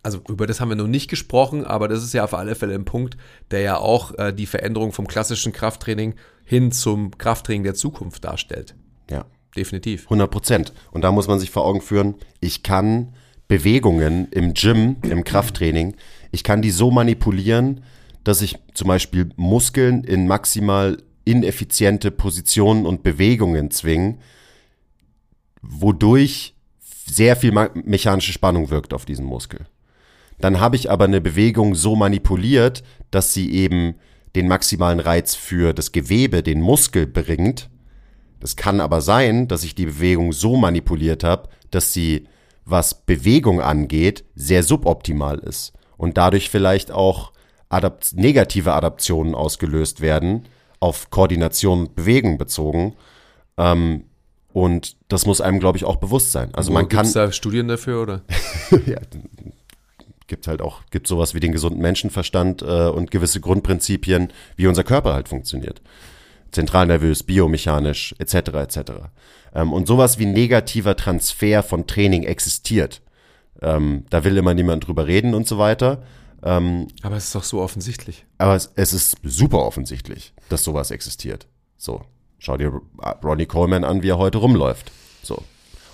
[0.03, 2.75] also über das haben wir noch nicht gesprochen, aber das ist ja auf alle Fälle
[2.75, 3.17] ein Punkt,
[3.51, 8.75] der ja auch äh, die Veränderung vom klassischen Krafttraining hin zum Krafttraining der Zukunft darstellt.
[9.09, 9.25] Ja.
[9.55, 10.05] Definitiv.
[10.05, 10.73] 100 Prozent.
[10.91, 13.13] Und da muss man sich vor Augen führen, ich kann
[13.47, 15.95] Bewegungen im Gym, im Krafttraining,
[16.31, 17.83] ich kann die so manipulieren,
[18.23, 24.17] dass ich zum Beispiel Muskeln in maximal ineffiziente Positionen und Bewegungen zwinge,
[25.61, 26.55] wodurch
[27.05, 29.67] sehr viel mechanische Spannung wirkt auf diesen Muskel.
[30.39, 33.95] Dann habe ich aber eine Bewegung so manipuliert, dass sie eben
[34.35, 37.69] den maximalen Reiz für das Gewebe, den Muskel bringt.
[38.39, 42.27] Das kann aber sein, dass ich die Bewegung so manipuliert habe, dass sie
[42.65, 47.31] was Bewegung angeht, sehr suboptimal ist und dadurch vielleicht auch
[47.69, 50.47] Adapt negative Adaptionen ausgelöst werden,
[50.79, 52.95] auf Koordination und Bewegung bezogen.
[53.57, 54.05] Ähm,
[54.51, 56.53] und das muss einem, glaube ich, auch bewusst sein.
[56.53, 57.11] Also Wo man kann.
[57.11, 58.21] da Studien dafür, oder?
[58.85, 58.99] ja,
[60.33, 64.83] gibt halt auch, gibt sowas wie den gesunden Menschenverstand äh, und gewisse Grundprinzipien, wie unser
[64.83, 65.79] Körper halt funktioniert.
[66.51, 68.33] Zentralnervös, biomechanisch, etc.
[68.33, 68.77] etc.
[69.53, 73.03] Ähm, und sowas wie negativer Transfer von Training existiert.
[73.61, 76.01] Ähm, da will immer niemand drüber reden und so weiter.
[76.41, 78.25] Ähm, aber es ist doch so offensichtlich.
[78.39, 81.45] Aber es, es, ist super offensichtlich, dass sowas existiert.
[81.77, 82.01] So,
[82.39, 82.81] schau dir
[83.23, 84.91] Ronnie Coleman an, wie er heute rumläuft.
[85.21, 85.43] So.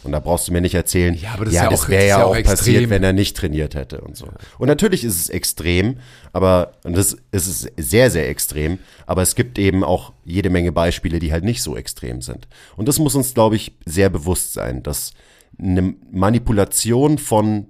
[0.10, 2.24] Und da brauchst du mir nicht erzählen, ja, aber das, ja, ja das wäre ja
[2.24, 4.28] auch, auch passiert, wenn er nicht trainiert hätte und so.
[4.58, 5.98] Und natürlich ist es extrem,
[6.34, 10.72] aber und das es ist sehr, sehr extrem, aber es gibt eben auch jede Menge
[10.72, 12.48] Beispiele, die halt nicht so extrem sind.
[12.76, 15.14] Und das muss uns, glaube ich, sehr bewusst sein, dass
[15.60, 17.68] eine Manipulation von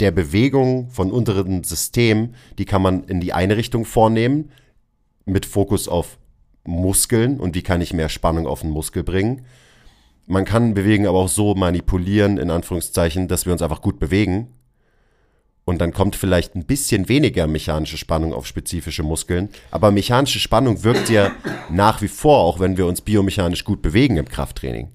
[0.00, 4.50] der Bewegung von unteren System, die kann man in die eine Richtung vornehmen,
[5.24, 6.18] mit Fokus auf
[6.64, 9.46] Muskeln und wie kann ich mehr Spannung auf den Muskel bringen
[10.30, 14.48] man kann Bewegen aber auch so manipulieren, in Anführungszeichen, dass wir uns einfach gut bewegen.
[15.64, 19.50] Und dann kommt vielleicht ein bisschen weniger mechanische Spannung auf spezifische Muskeln.
[19.70, 21.32] Aber mechanische Spannung wirkt ja
[21.68, 24.88] nach wie vor, auch wenn wir uns biomechanisch gut bewegen im Krafttraining.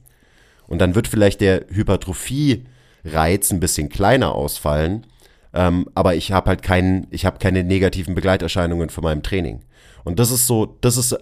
[0.68, 5.06] Und dann wird vielleicht der Hypertrophie-Reiz ein bisschen kleiner ausfallen.
[5.54, 9.62] Ähm, aber ich habe halt keinen, ich habe keine negativen Begleiterscheinungen von meinem Training.
[10.06, 11.18] Und das ist so, das ist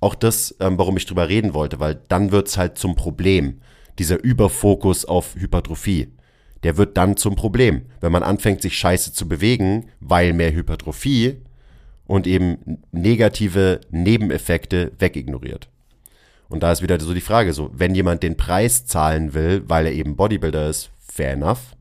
[0.00, 3.60] auch das, ähm, warum ich drüber reden wollte, weil dann wird's halt zum Problem.
[3.98, 6.08] Dieser Überfokus auf Hypertrophie.
[6.62, 11.38] Der wird dann zum Problem, wenn man anfängt, sich scheiße zu bewegen, weil mehr Hypertrophie
[12.06, 15.68] und eben negative Nebeneffekte wegignoriert.
[16.48, 19.86] Und da ist wieder so die Frage, so, wenn jemand den Preis zahlen will, weil
[19.86, 21.76] er eben Bodybuilder ist, fair enough.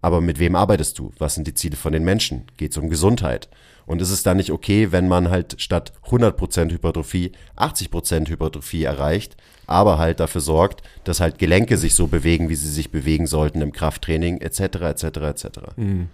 [0.00, 1.10] Aber mit wem arbeitest du?
[1.18, 2.44] Was sind die Ziele von den Menschen?
[2.56, 3.48] Geht es um Gesundheit?
[3.88, 9.38] Und ist es dann nicht okay, wenn man halt statt 100% Hypertrophie 80% Hypertrophie erreicht,
[9.66, 13.62] aber halt dafür sorgt, dass halt Gelenke sich so bewegen, wie sie sich bewegen sollten
[13.62, 15.46] im Krafttraining, etc., etc., etc.
[15.76, 16.08] Mhm.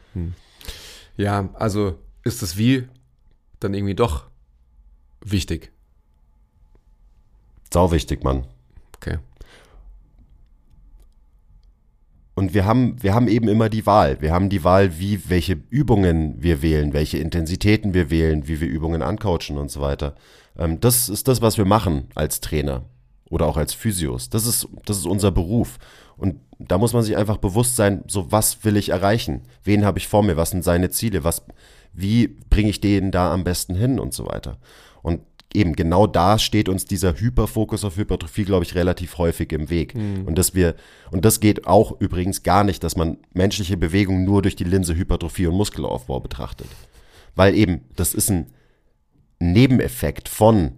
[1.16, 2.87] Ja, also ist das wie
[3.59, 4.27] dann irgendwie doch
[5.20, 5.72] wichtig?
[7.72, 8.47] Sau wichtig, Mann.
[8.97, 9.18] Okay.
[12.35, 14.20] Und wir haben, wir haben eben immer die Wahl.
[14.20, 18.68] Wir haben die Wahl, wie, welche Übungen wir wählen, welche Intensitäten wir wählen, wie wir
[18.68, 20.16] Übungen ancoachen und so weiter.
[20.59, 22.82] Ähm, das ist das, was wir machen als Trainer
[23.30, 24.30] oder auch als Physios.
[24.30, 25.78] Das ist, das ist unser Beruf.
[26.16, 29.43] Und da muss man sich einfach bewusst sein, so was will ich erreichen?
[29.62, 30.37] Wen habe ich vor mir?
[30.37, 31.24] Was sind seine Ziele?
[31.24, 31.43] Was,
[31.93, 34.59] wie bringe ich den da am besten hin und so weiter?
[35.03, 35.20] Und
[35.55, 39.94] eben genau da steht uns dieser Hyperfokus auf Hypertrophie, glaube ich, relativ häufig im Weg.
[39.94, 40.26] Mhm.
[40.26, 40.74] Und dass wir,
[41.11, 44.96] und das geht auch übrigens gar nicht, dass man menschliche Bewegung nur durch die Linse
[44.96, 46.66] Hypertrophie und Muskelaufbau betrachtet.
[47.36, 48.48] Weil eben, das ist ein
[49.38, 50.72] Nebeneffekt von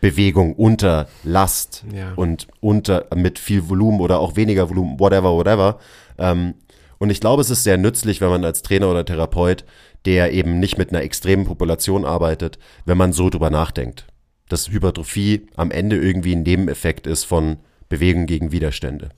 [0.00, 2.12] Bewegung unter Last Ja.
[2.14, 5.78] und unter mit viel Volumen oder auch weniger Volumen, whatever, whatever.
[6.18, 6.54] Ähm,
[6.98, 9.64] und ich glaube, es ist sehr nützlich, wenn man als Trainer oder Therapeut,
[10.06, 14.06] der eben nicht mit einer extremen Population arbeitet, wenn man so drüber nachdenkt.
[14.48, 17.56] Dass Hypertrophie am Ende irgendwie ein Nebeneffekt ist von
[17.88, 19.10] Bewegung gegen Widerstände.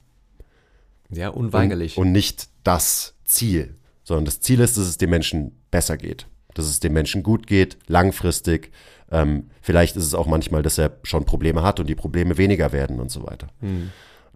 [1.09, 1.97] Ja, unweigerlich.
[1.97, 6.27] Und, und nicht das Ziel, sondern das Ziel ist, dass es dem Menschen besser geht.
[6.53, 8.71] Dass es dem Menschen gut geht, langfristig.
[9.11, 12.71] Ähm, vielleicht ist es auch manchmal, dass er schon Probleme hat und die Probleme weniger
[12.71, 13.47] werden und so weiter.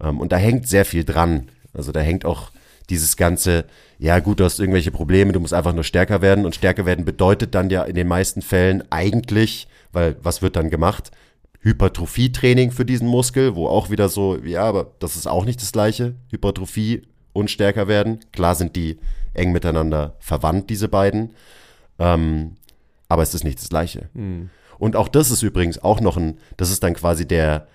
[0.02, 1.50] Ähm, und da hängt sehr viel dran.
[1.74, 2.52] Also da hängt auch
[2.92, 3.66] dieses ganze,
[3.98, 6.46] ja gut, du hast irgendwelche Probleme, du musst einfach nur stärker werden.
[6.46, 10.70] Und stärker werden bedeutet dann ja in den meisten Fällen eigentlich, weil was wird dann
[10.70, 11.12] gemacht?
[11.62, 15.72] Hypertrophie-Training für diesen Muskel, wo auch wieder so, ja, aber das ist auch nicht das
[15.72, 16.16] gleiche.
[16.30, 18.20] Hypertrophie und stärker werden.
[18.32, 19.00] Klar sind die
[19.34, 21.34] eng miteinander verwandt, diese beiden.
[22.00, 22.58] Ähm,
[23.08, 24.10] aber es ist nicht das gleiche.
[24.80, 27.68] Und auch das ist übrigens auch noch ein, das ist dann quasi der,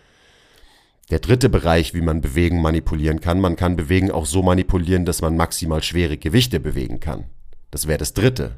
[1.11, 3.40] der dritte Bereich, wie man Bewegen manipulieren kann.
[3.40, 7.24] Man kann Bewegen auch so manipulieren, dass man maximal schwere Gewichte bewegen kann.
[7.70, 8.57] Das wäre das dritte.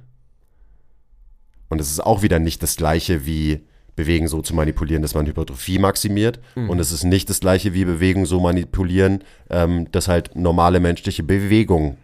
[1.68, 3.61] Und es ist auch wieder nicht das gleiche wie
[3.96, 6.40] Bewegen so zu manipulieren, dass man Hypertrophie maximiert.
[6.55, 11.24] Und es ist nicht das gleiche wie Bewegen so manipulieren, ähm, dass halt normale menschliche
[11.24, 11.99] Bewegung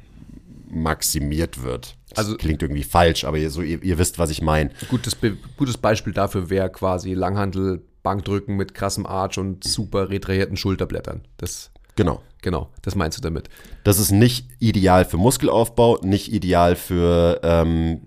[0.69, 1.97] maximiert wird.
[2.11, 4.71] Das Also- klingt irgendwie falsch, aber ihr, so, ihr, ihr wisst, was ich meine.
[4.89, 10.57] Gutes, Be gutes Beispiel dafür wäre quasi Langhandel, Bankdrücken mit krassem Arch und super retrahierten
[10.57, 11.23] Schulterblättern.
[11.39, 12.23] Das, Genau.
[12.43, 13.49] genau, das meinst du damit.
[13.83, 18.03] Das ist nicht ideal für Muskelaufbau, nicht ideal für ähm,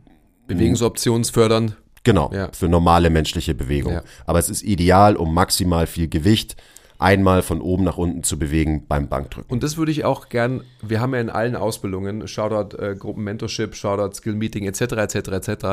[0.48, 1.76] Bewegungsoptionsfördernd.
[2.04, 2.50] Genau, Ja.
[2.54, 3.94] für normale menschliche Bewegung.
[3.94, 4.04] Ja.
[4.26, 6.56] Aber es ist ideal, um maximal viel Gewicht
[7.00, 9.52] einmal von oben nach unten zu bewegen beim Bankdrücken.
[9.52, 13.76] Und das würde ich auch gern, wir haben ja in allen Ausbildungen, Shoutout äh, Gruppenmentorship,
[13.76, 14.82] Shoutout Skill Meeting etc.
[14.82, 15.16] etc.
[15.16, 15.66] etc.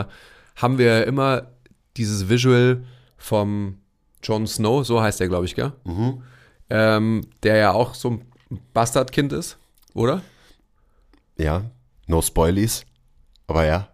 [0.57, 1.47] haben wir ja immer
[1.97, 2.85] dieses Visual
[3.17, 3.79] vom
[4.25, 5.73] Jon Snow, so heißt der, glaube ich, gell?
[6.71, 8.25] Ähm, der ja auch so ein
[8.73, 9.59] Bastardkind ist,
[9.95, 10.23] oder?
[11.37, 11.71] Ja,
[12.07, 12.85] no spoilies.
[13.47, 13.89] Aber ja.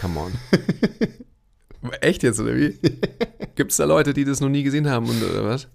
[0.00, 0.32] Come on.
[2.00, 2.78] Echt jetzt, oder wie?
[3.54, 5.68] Gibt es da Leute, die das noch nie gesehen haben und oder was?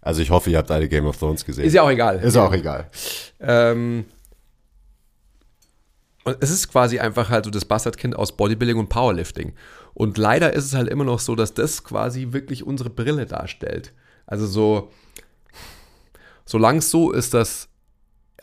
[0.00, 1.64] Also ich hoffe, ihr habt alle Game of Thrones gesehen.
[1.64, 2.18] Ist ja auch egal.
[2.18, 2.90] Ist auch egal.
[3.38, 4.06] Ähm,
[6.24, 9.54] und es ist quasi einfach halt so das Bastardkind aus Bodybuilding und Powerlifting.
[9.94, 13.92] Und leider ist es halt immer noch so, dass das quasi wirklich unsere Brille darstellt.
[14.26, 14.92] Also so,
[16.44, 17.68] solange es so ist, dass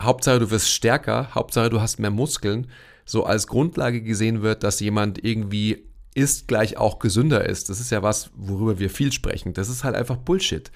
[0.02, 2.70] Hauptsache du wirst stärker, Hauptsache du hast mehr Muskeln,
[3.06, 7.70] so als Grundlage gesehen wird, dass jemand irgendwie ist gleich auch gesünder ist.
[7.70, 9.54] Das ist ja was, worüber wir viel sprechen.
[9.54, 10.72] Das ist halt einfach Bullshit.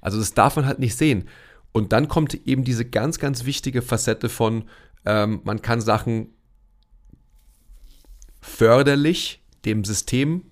[0.00, 1.28] Also das darf man halt nicht sehen.
[1.72, 4.64] Und dann kommt eben diese ganz, ganz wichtige Facette von,
[5.04, 6.28] ähm, man kann Sachen
[8.40, 10.44] förderlich dem System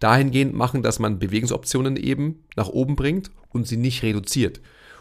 [0.00, 4.60] dahingehend machen, dass man Bewegungsoptionen eben nach oben bringt und sie nicht reduziert.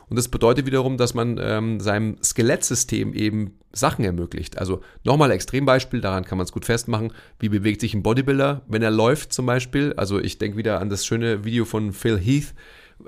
[0.09, 4.57] Und das bedeutet wiederum, dass man ähm, seinem Skelettsystem eben Sachen ermöglicht.
[4.57, 7.13] Also nochmal Extrembeispiel, daran kann man es gut festmachen.
[7.39, 9.93] Wie bewegt sich ein Bodybuilder, wenn er läuft zum Beispiel?
[9.97, 12.55] Also ich denke wieder an das schöne Video von Phil Heath,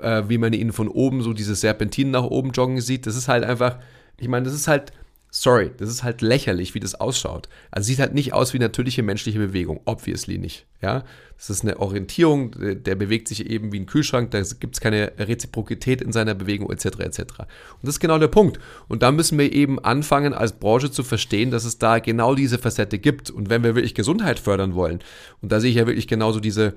[0.00, 3.06] äh, wie man ihn von oben so dieses Serpentin nach oben joggen sieht.
[3.06, 3.80] Das ist halt einfach,
[4.22, 4.92] ich meine, das ist halt,
[5.32, 7.48] sorry, das ist halt lächerlich, wie das ausschaut.
[7.72, 10.66] Also sieht halt nicht aus wie natürliche menschliche Bewegung, obviously nicht.
[10.80, 11.02] Ja,
[11.36, 12.54] das ist eine Orientierung,
[12.84, 16.70] der, bewegt sich eben wie ein Kühlschrank, da gibt es keine Reziprokität in seiner Bewegung
[16.70, 17.00] etc.
[17.00, 17.20] etc.
[17.20, 18.60] Und das ist genau der Punkt.
[18.86, 22.58] Und da müssen wir eben anfangen, als Branche zu verstehen, dass es da genau diese
[22.58, 23.28] Facette gibt.
[23.28, 25.00] Und wenn wir wirklich Gesundheit fördern wollen,
[25.40, 26.74] und da sehe ich ja wirklich genauso diese,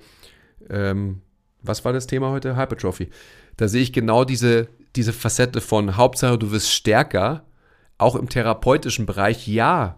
[0.68, 1.22] ähm,
[1.62, 2.56] was war das Thema heute?
[2.56, 3.10] Hypertrophy.
[3.58, 7.46] Da sehe ich genau diese, diese Facette von Hauptsache, du wirst stärker,
[7.98, 9.98] auch im therapeutischen Bereich, ja,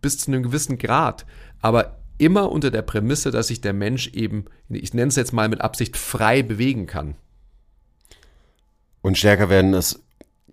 [0.00, 1.26] bis zu einem gewissen Grad,
[1.60, 5.48] aber immer unter der Prämisse, dass sich der Mensch eben, ich nenne es jetzt mal
[5.48, 7.14] mit Absicht, frei bewegen kann.
[9.02, 10.00] Und stärker werden ist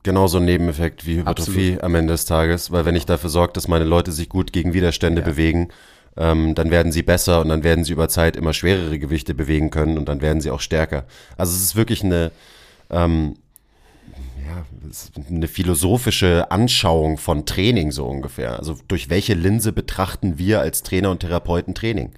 [0.03, 1.83] genauso ein Nebeneffekt wie Hypertrophie Absolut.
[1.83, 4.73] am Ende des Tages, weil wenn ich dafür sorge, dass meine Leute sich gut gegen
[4.73, 5.69] Widerstände bewegen,
[6.15, 9.69] ähm, dann werden sie besser und dann werden sie über Zeit immer schwerere Gewichte bewegen
[9.69, 11.05] können und dann werden sie auch stärker.
[11.35, 12.31] Also es ist wirklich eine,
[12.89, 13.35] ähm,
[14.47, 14.65] ja,
[15.29, 18.57] eine philosophische Anschauung von Training so ungefähr.
[18.57, 22.13] Also durch welche Linse betrachten wir als Trainer und Therapeuten Training?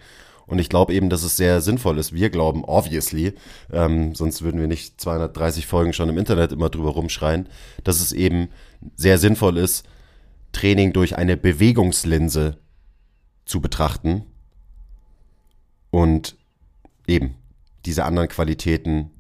[0.46, 2.14] Und ich glaube eben, dass es sehr sinnvoll ist.
[2.14, 3.34] Wir glauben, obviously,
[3.72, 7.48] ähm, sonst würden wir nicht 230 Folgen schon im Internet immer drüber rumschreien,
[7.84, 8.50] dass es eben
[8.96, 9.88] sehr sinnvoll ist,
[10.52, 12.58] Training durch eine Bewegungslinse
[13.46, 14.24] zu betrachten
[15.92, 16.36] und
[17.08, 17.36] eben
[17.86, 19.12] diese anderen Qualitäten,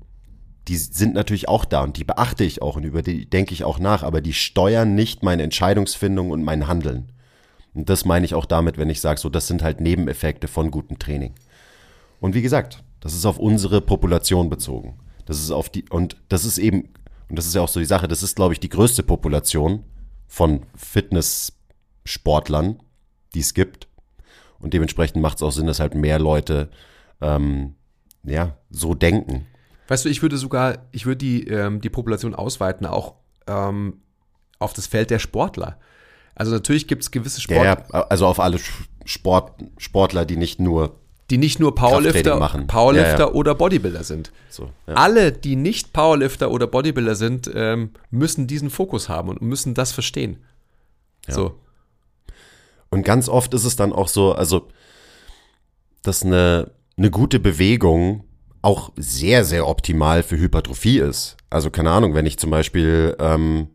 [0.68, 3.64] die sind natürlich auch da und die beachte ich auch und über die denke ich
[3.64, 7.12] auch nach, aber die steuern nicht meine Entscheidungsfindung und mein Handeln.
[7.74, 10.72] Und das meine ich auch damit, wenn ich sage, so das sind halt Nebeneffekte von
[10.72, 11.34] gutem Training.
[12.20, 14.99] Und wie gesagt, Das ist auf unsere Population bezogen.
[15.26, 16.89] Das ist auf die, und das ist eben,
[17.30, 19.84] und das ist ja auch so die Sache, das ist, glaube ich, die größte Population
[20.28, 22.80] von Fitnesssportlern,
[23.34, 23.88] die es gibt.
[24.60, 26.70] Und dementsprechend macht es auch Sinn, dass halt mehr Leute
[27.22, 27.76] ähm,
[28.24, 29.45] ja, so denken.
[29.89, 33.15] Weißt du, ich würde sogar, ich würde die, ähm, die Population ausweiten, auch
[33.47, 34.01] ähm,
[34.59, 35.79] auf das Feld der Sportler.
[36.35, 37.85] Also natürlich gibt es gewisse Sportler.
[37.91, 38.59] Ja, also auf alle
[39.03, 40.95] Sport, Sportler, die nicht nur
[41.31, 42.65] die nicht nur Powerlifter, machen.
[42.67, 43.33] Powerlifter Ja, ja.
[43.33, 44.31] oder Bodybuilder sind.
[44.49, 44.71] so.
[44.87, 44.95] Ja.
[44.95, 49.91] Alle, die nicht Powerlifter oder Bodybuilder sind, ähm, müssen diesen Fokus haben und müssen das
[49.91, 50.37] verstehen.
[51.27, 51.59] So.
[52.89, 54.69] Und ganz oft ist es dann auch so, also,
[56.01, 58.23] dass eine, eine gute Bewegung
[58.62, 61.38] auch sehr, sehr optimal für Hypertrophie ist.
[61.49, 63.70] Also, keine Ahnung, wenn ich zum Beispiel, ähm,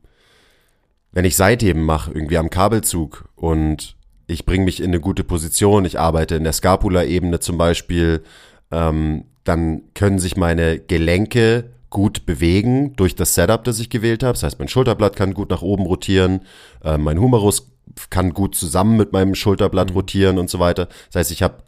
[1.12, 5.84] wenn ich Seitheben mache, irgendwie am Kabelzug und ich bringe mich in eine gute Position,
[5.84, 8.22] ich arbeite in der Scapula-Ebene zum Beispiel,
[8.70, 14.32] ähm, dann können sich meine Gelenke gut bewegen durch das Setup, das ich gewählt habe.
[14.32, 16.40] Das heißt, mein Schulterblatt kann gut nach oben rotieren,
[16.82, 17.70] äh, mein Humerus
[18.10, 20.88] kann gut zusammen mit meinem Schulterblatt rotieren und so weiter.
[21.12, 21.62] Das heißt, ich habe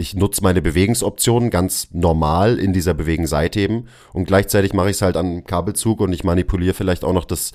[0.00, 5.02] ich nutze meine Bewegungsoptionen ganz normal in dieser Bewegung Seitheben und gleichzeitig mache ich es
[5.02, 7.52] halt an Kabelzug und ich manipuliere vielleicht auch noch das,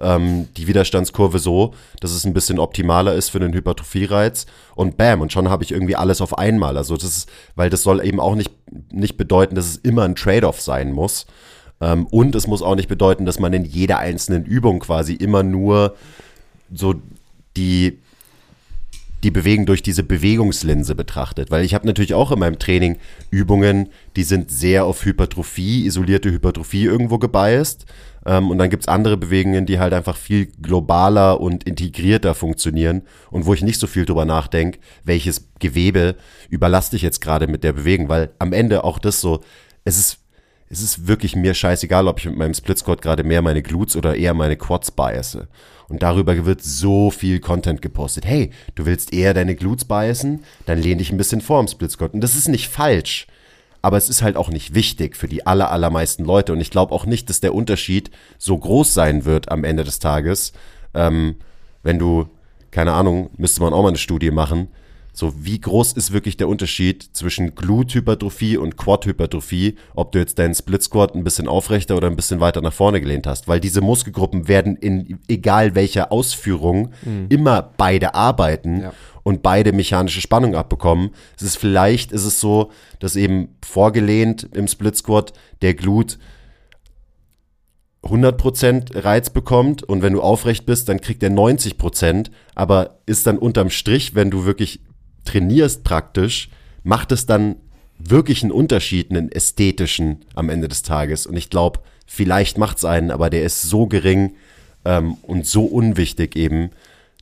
[0.00, 5.20] ähm, die Widerstandskurve so, dass es ein bisschen optimaler ist für den Hypertrophie-Reiz und bam,
[5.20, 6.76] und schon habe ich irgendwie alles auf einmal.
[6.76, 8.50] Also das ist, weil das soll eben auch nicht,
[8.90, 11.26] nicht bedeuten, dass es immer ein Trade-off sein muss.
[11.80, 15.44] Ähm, und es muss auch nicht bedeuten, dass man in jeder einzelnen Übung quasi immer
[15.44, 15.94] nur
[16.72, 16.96] so
[17.56, 18.00] die
[19.24, 21.50] die Bewegung durch diese Bewegungslinse betrachtet.
[21.50, 22.98] Weil ich habe natürlich auch in meinem Training
[23.30, 27.86] Übungen, die sind sehr auf Hypertrophie, isolierte Hypertrophie irgendwo gebiased.
[28.26, 33.46] Ähm, und dann gibt's andere Bewegungen, die halt einfach viel globaler und integrierter funktionieren und
[33.46, 36.16] wo ich nicht so viel drüber nachdenke, welches Gewebe
[36.50, 38.08] überlaste ich jetzt gerade mit der Bewegung.
[38.08, 39.40] Weil am Ende auch das so,
[39.84, 40.18] es ist
[40.74, 43.94] es ist wirklich mir scheißegal, ob ich mit meinem Split Squat gerade mehr meine Glutes
[43.94, 45.46] oder eher meine Quads biasse.
[45.88, 48.24] Und darüber wird so viel Content gepostet.
[48.26, 50.42] Hey, du willst eher deine Glutes biasen?
[50.66, 52.12] Dann lehn dich ein bisschen vor im Split Squat.
[52.12, 53.28] Und das ist nicht falsch.
[53.82, 56.52] Aber es ist halt auch nicht wichtig für die aller, allermeisten Leute.
[56.52, 60.00] Und ich glaube auch nicht, dass der Unterschied so groß sein wird am Ende des
[60.00, 60.54] Tages.
[60.92, 61.36] Ähm,
[61.84, 62.26] wenn du,
[62.72, 64.68] keine Ahnung, müsste man auch mal eine Studie machen,
[65.16, 70.56] so, wie groß ist wirklich der Unterschied zwischen Glute-Hypertrophie und Quad-Hypertrophie, ob du jetzt deinen
[70.56, 73.46] Split Squat ein bisschen aufrechter oder ein bisschen weiter nach vorne gelehnt hast?
[73.46, 76.90] Weil diese Muskelgruppen werden in egal welcher Ausführung
[77.28, 78.92] immer beide arbeiten Ja.
[79.22, 81.10] und beide mechanische Spannung abbekommen.
[81.36, 86.18] Es ist vielleicht, ist es so, dass eben vorgelehnt im Split Squat der Glut
[88.02, 93.38] 100% Reiz bekommt und wenn du aufrecht bist, dann kriegt er 90%, aber ist dann
[93.38, 94.80] unterm Strich, wenn du wirklich
[95.24, 96.48] trainierst praktisch,
[96.82, 97.56] macht es dann
[97.98, 101.26] wirklich einen Unterschied, einen ästhetischen am Ende des Tages.
[101.26, 104.34] Und ich glaube, vielleicht macht es einen, aber der ist so gering
[104.84, 106.70] ähm, und so unwichtig eben,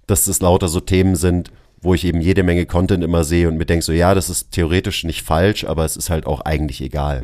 [0.07, 3.57] dass das lauter so Themen sind, wo ich eben jede Menge Content immer sehe und
[3.57, 6.81] mir denke so, ja, das ist theoretisch nicht falsch, aber es ist halt auch eigentlich
[6.81, 7.23] egal.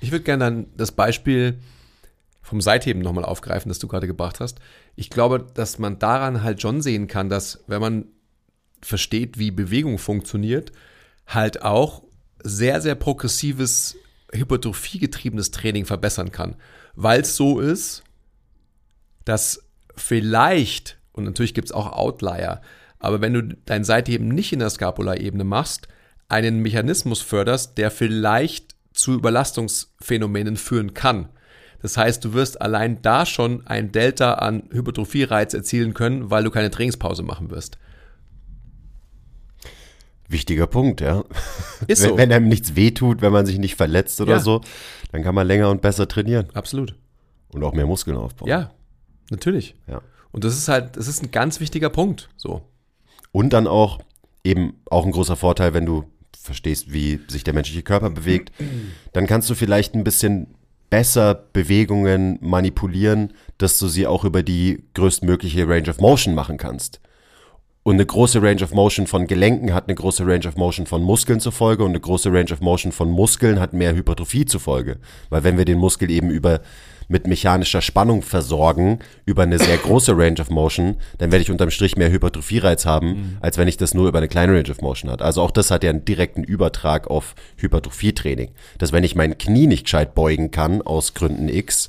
[0.00, 1.58] Ich würde gerne dann das Beispiel
[2.42, 4.60] vom Seitheben nochmal aufgreifen, das du gerade gebracht hast.
[4.94, 8.04] Ich glaube, dass man daran halt schon sehen kann, dass wenn man
[8.86, 10.72] versteht, wie Bewegung funktioniert,
[11.26, 12.02] halt auch
[12.42, 13.96] sehr, sehr progressives,
[14.32, 16.56] hypertrophiegetriebenes Training verbessern kann.
[16.94, 18.04] Weil es so ist,
[19.24, 19.64] dass
[19.96, 22.62] vielleicht, und natürlich gibt es auch Outlier,
[22.98, 25.88] aber wenn du dein Seitheben nicht in der Scapula-Ebene machst,
[26.28, 31.28] einen Mechanismus förderst, der vielleicht zu Überlastungsphänomenen führen kann.
[31.82, 36.50] Das heißt, du wirst allein da schon ein Delta an Hypertrophie-Reiz erzielen können, weil du
[36.50, 37.78] keine Trainingspause machen wirst.
[40.28, 41.24] Wichtiger Punkt, ja.
[41.86, 42.16] Ist wenn, so.
[42.16, 44.40] wenn einem nichts wehtut, wenn man sich nicht verletzt oder Ja.
[44.40, 44.60] so,
[45.12, 46.94] dann kann man länger und besser trainieren Absolut.
[47.48, 48.48] und auch mehr Muskeln aufbauen.
[48.48, 48.70] Ja,
[49.30, 49.74] natürlich.
[49.86, 50.00] ja.
[50.32, 52.28] Und das ist halt, das ist ein ganz wichtiger Punkt.
[52.36, 52.62] So.
[53.32, 54.00] Und dann auch
[54.44, 56.04] eben auch ein großer Vorteil, wenn du
[56.38, 58.52] verstehst, wie sich der menschliche Körper bewegt,
[59.12, 60.54] dann kannst du vielleicht ein bisschen
[60.90, 67.00] besser Bewegungen manipulieren, dass du sie auch über die größtmögliche Range of Motion machen kannst.
[67.86, 71.04] Und eine große Range of Motion von Gelenken hat eine große Range of Motion von
[71.04, 74.58] Muskeln zur Folge und eine große Range of Motion von Muskeln hat mehr Hypertrophie zur
[74.58, 74.98] Folge.
[75.30, 76.62] Weil wenn wir den Muskel eben über
[77.06, 81.70] mit mechanischer Spannung versorgen, über eine sehr große Range of Motion, dann werde ich unterm
[81.70, 85.08] Strich mehr Hypertrophie-Reiz haben, als wenn ich das nur über eine kleine Range of Motion
[85.08, 85.22] hat.
[85.22, 88.50] Also auch das hat ja einen direkten Übertrag auf Hypertrophie-Training.
[88.78, 91.88] Dass wenn ich mein Knie nicht gescheit beugen kann, aus Gründen X,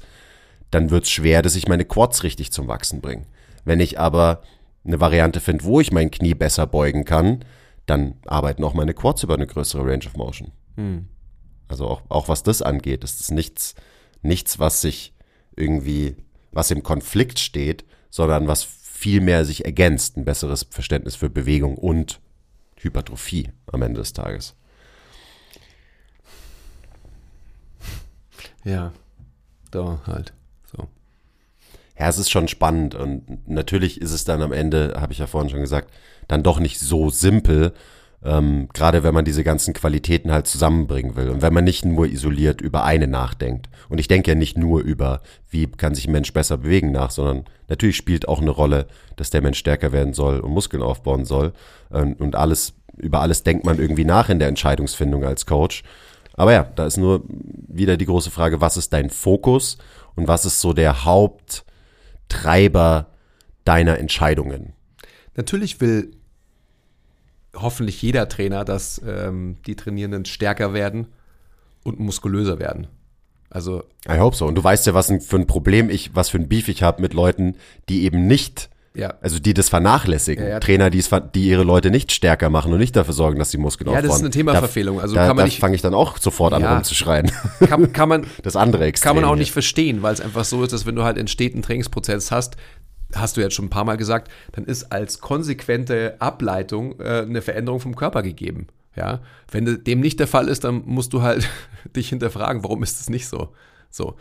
[0.69, 3.23] dann wird es schwer, dass ich meine Quads richtig zum Wachsen bringe.
[3.65, 4.43] Wenn ich aber
[4.87, 7.45] eine Variante finde, wo ich mein Knie besser beugen kann,
[7.85, 10.51] dann arbeiten auch meine Quads über eine größere Range of Motion.
[11.67, 13.75] Also auch, auch was das angeht, ist es nichts,
[14.21, 15.13] nichts, was sich
[15.55, 16.15] irgendwie,
[16.51, 21.77] was im Konflikt steht, sondern was viel mehr sich ergänzt, ein besseres Verständnis für Bewegung
[21.77, 22.19] und
[22.77, 24.55] Hypertrophie am Ende des Tages.
[28.63, 28.91] Ja,
[29.71, 30.33] da halt.
[31.99, 35.27] Ja, es ist schon spannend und natürlich ist es dann am Ende, habe ich ja
[35.27, 35.91] vorhin schon gesagt,
[36.27, 37.73] dann doch nicht so simpel,
[38.23, 42.07] ähm, gerade wenn man diese ganzen Qualitäten halt zusammenbringen will und wenn man nicht nur
[42.07, 43.69] isoliert über eine nachdenkt.
[43.89, 47.11] Und ich denke ja nicht nur über, wie kann sich ein Mensch besser bewegen nach,
[47.11, 51.25] sondern natürlich spielt auch eine Rolle, dass der Mensch stärker werden soll und Muskeln aufbauen
[51.25, 51.53] soll.
[51.93, 55.83] Ähm, und alles, über alles denkt man irgendwie nach in der Entscheidungsfindung als Coach.
[56.33, 59.77] Aber ja, da ist nur wieder die große Frage, was ist dein Fokus
[60.15, 61.05] und was ist so der
[62.27, 63.07] Haupttreiber
[63.65, 64.73] deiner Entscheidungen?
[65.35, 66.11] Natürlich will
[67.55, 71.07] hoffentlich jeder Trainer, dass ähm, die Trainierenden stärker werden
[71.83, 72.87] und muskulöser werden.
[73.49, 74.45] Also I hope so.
[74.45, 77.01] Und du weißt ja, was für ein Problem ich, was für ein Beef ich habe
[77.01, 77.55] mit Leuten,
[77.89, 80.43] die eben nicht, ja, also die das vernachlässigen.
[80.43, 80.59] Ja, ja.
[80.59, 83.57] Trainer, die, es, die ihre Leute nicht stärker machen und nicht dafür sorgen, dass sie
[83.57, 84.07] Muskeln Ja, aufbauen.
[84.07, 84.99] das ist eine Themaverfehlung.
[84.99, 86.73] Also da, kann man da nicht- fange ich dann auch sofort an Ja.
[86.73, 87.31] rumzuschreien.
[87.67, 89.07] kann, kann man Das andere Extrem.
[89.09, 89.39] kann man auch hier.
[89.39, 92.57] nicht verstehen, weil es einfach so ist, dass wenn du halt einen steten Trainingsprozess hast,
[93.15, 97.41] hast du jetzt schon ein paar Mal gesagt, dann ist als konsequente Ableitung äh, eine
[97.41, 98.67] Veränderung vom Körper gegeben.
[98.95, 99.19] Ja,
[99.51, 101.47] wenn de- dem nicht der Fall ist, dann musst du halt
[101.95, 103.49] dich hinterfragen, warum ist das nicht so?
[103.89, 104.15] So.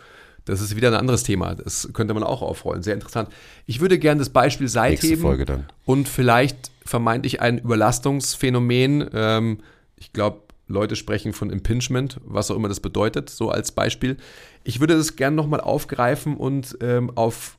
[0.47, 1.55] Das ist wieder ein anderes Thema.
[1.55, 2.83] Das könnte man auch aufrollen.
[2.83, 3.29] Sehr interessant.
[3.67, 5.67] Ich würde gerne das Beispiel Seitheben Nächste Folge dann.
[5.85, 9.11] und vielleicht vermeintlich ein Überlastungsphänomen.
[9.13, 9.59] Ähm,
[9.97, 14.17] ich glaube, Leute sprechen von Impingement, was auch immer das bedeutet, so als Beispiel.
[14.65, 17.59] Ich würde das gerne nochmal aufgreifen und ähm, auf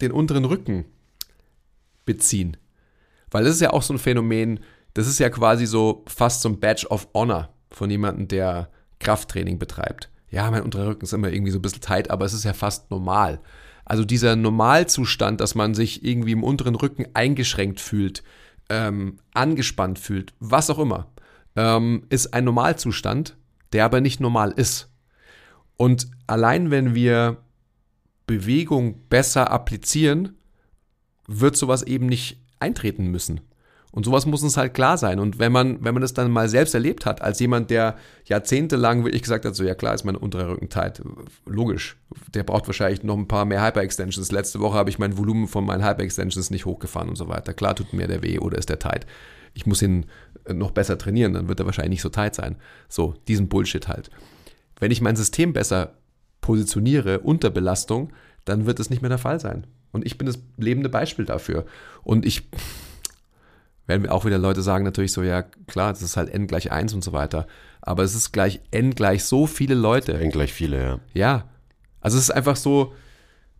[0.00, 0.86] den unteren Rücken
[2.04, 2.56] beziehen.
[3.30, 4.60] Weil das ist ja auch so ein Phänomen,
[4.94, 9.58] das ist ja quasi so fast so ein Badge of Honor von jemandem, der Krafttraining
[9.58, 10.08] betreibt.
[10.30, 12.52] Ja, mein unterer Rücken ist immer irgendwie so ein bisschen tight, aber es ist ja
[12.52, 13.40] fast normal.
[13.84, 18.22] Also dieser Normalzustand, dass man sich irgendwie im unteren Rücken eingeschränkt fühlt,
[18.68, 21.10] ähm, angespannt fühlt, was auch immer,
[21.56, 23.36] ähm, ist ein Normalzustand,
[23.72, 24.90] der aber nicht normal ist.
[25.78, 27.38] Und allein wenn wir
[28.26, 30.36] Bewegung besser applizieren,
[31.26, 33.40] wird sowas eben nicht eintreten müssen.
[33.90, 35.18] Und sowas muss uns halt klar sein.
[35.18, 39.04] Und wenn man, wenn man das dann mal selbst erlebt hat, als jemand, der jahrzehntelang
[39.04, 41.02] wirklich gesagt hat, so ja klar ist mein unterer Rücken tight,
[41.46, 41.96] logisch,
[42.34, 44.30] der braucht wahrscheinlich noch ein paar mehr Hyper-Extensions.
[44.30, 47.54] Letzte Woche habe ich mein Volumen von meinen Hyper-Extensions nicht hochgefahren und so weiter.
[47.54, 49.06] Klar tut mir der weh oder ist der tight.
[49.54, 50.06] Ich muss ihn
[50.52, 52.56] noch besser trainieren, dann wird er wahrscheinlich nicht so tight sein.
[52.88, 54.10] So, diesen Bullshit halt.
[54.78, 55.94] Wenn ich mein System besser
[56.40, 58.12] positioniere unter Belastung,
[58.44, 59.66] dann wird es nicht mehr der Fall sein.
[59.92, 61.64] Und ich bin das lebende Beispiel dafür.
[62.02, 62.48] Und ich
[63.88, 66.70] werden mir auch wieder Leute sagen natürlich so, ja klar, das ist halt n gleich
[66.70, 67.46] 1 und so weiter.
[67.80, 70.16] Aber es ist gleich n gleich so viele Leute.
[70.18, 70.98] Eng gleich viele, ja.
[71.14, 71.44] Ja.
[72.00, 72.94] Also es ist einfach so,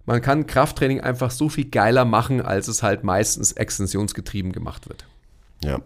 [0.04, 5.06] man kann Krafttraining einfach so viel geiler machen, als es halt meistens extensionsgetrieben gemacht wird.
[5.64, 5.80] Ja.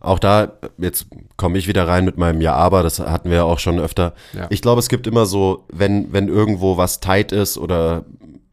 [0.00, 3.44] Auch da, jetzt komme ich wieder rein mit meinem Ja, aber, das hatten wir ja
[3.44, 4.14] auch schon öfter.
[4.34, 4.46] Ja.
[4.50, 8.04] Ich glaube, es gibt immer so, wenn, wenn irgendwo was tight ist oder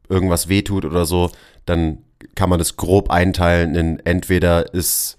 [0.07, 1.31] irgendwas wehtut oder so,
[1.65, 1.99] dann
[2.35, 5.17] kann man das grob einteilen in entweder ist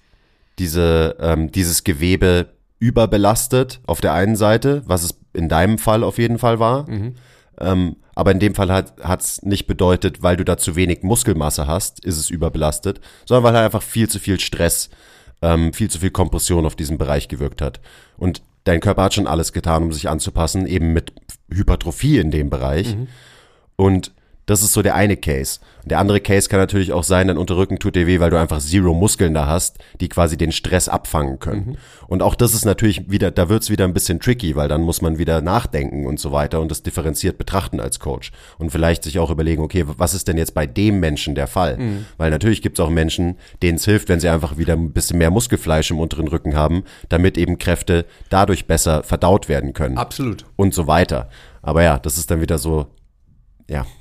[0.59, 2.49] diese, ähm, dieses Gewebe
[2.79, 6.87] überbelastet auf der einen Seite, was es in deinem Fall auf jeden Fall war.
[7.61, 11.67] Ähm, aber in dem Fall hat es nicht bedeutet, weil du da zu wenig Muskelmasse
[11.67, 14.91] hast, ist es überbelastet, sondern weil halt einfach viel zu viel Stress,
[15.43, 17.81] ähm, viel zu viel Kompression auf diesen Bereich gewirkt hat.
[18.17, 21.13] Und dein Körper hat schon alles getan, um sich anzupassen, eben mit
[21.53, 22.97] Hypertrophie in dem Bereich.
[23.77, 24.13] Und
[24.47, 25.61] das ist so der eine Case.
[25.83, 28.39] Und der andere Case kann natürlich auch sein, dein Unterrücken tut dir weh, weil du
[28.39, 31.79] einfach Zero Muskeln da hast, die quasi den Stress abfangen können.
[32.07, 35.03] Und auch das ist natürlich wieder, da wird's wieder ein bisschen tricky, weil dann muss
[35.03, 38.33] man wieder nachdenken und so weiter und das differenziert betrachten als Coach.
[38.59, 41.79] Und vielleicht sich auch überlegen, okay, was ist denn jetzt bei dem Menschen der Fall?
[42.17, 45.31] Weil natürlich gibt's auch Menschen, denen es hilft, wenn sie einfach wieder ein bisschen mehr
[45.31, 50.45] Muskelfleisch im unteren Rücken haben, damit eben Kräfte dadurch besser verdaut werden können Absolut.
[50.57, 51.29] und so weiter.
[51.63, 52.87] Aber ja, das ist dann wieder so,
[53.69, 53.87] ja.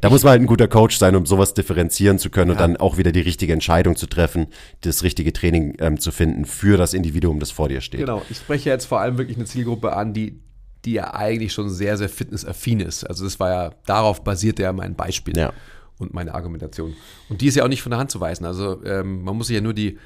[0.00, 2.76] Da muss man halt ein guter Coach sein, um sowas differenzieren zu können und dann
[2.78, 4.46] auch wieder die richtige Entscheidung zu treffen,
[4.80, 8.00] das richtige Training ähm, zu finden für das Individuum, das vor dir steht.
[8.00, 10.40] Genau, ich spreche jetzt vor allem wirklich eine Zielgruppe an, die,
[10.86, 13.04] die ja eigentlich schon sehr, sehr fitnessaffin ist.
[13.04, 15.52] Also das war ja, darauf basiert ja mein Beispiel Ja.
[15.98, 16.94] und meine Argumentation.
[17.28, 18.46] Und die ist ja auch nicht von der Hand zu weisen.
[18.46, 19.98] Also ähm, man muss sich ja nur die,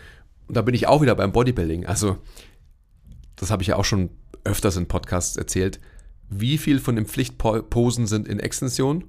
[0.48, 1.86] und da bin ich auch wieder beim Bodybuilding.
[1.86, 2.18] Also
[3.36, 4.10] das habe ich ja auch schon
[4.44, 5.80] öfters in Podcasts erzählt.
[6.28, 9.04] Wie viel von den Pflichtposen sind in Extension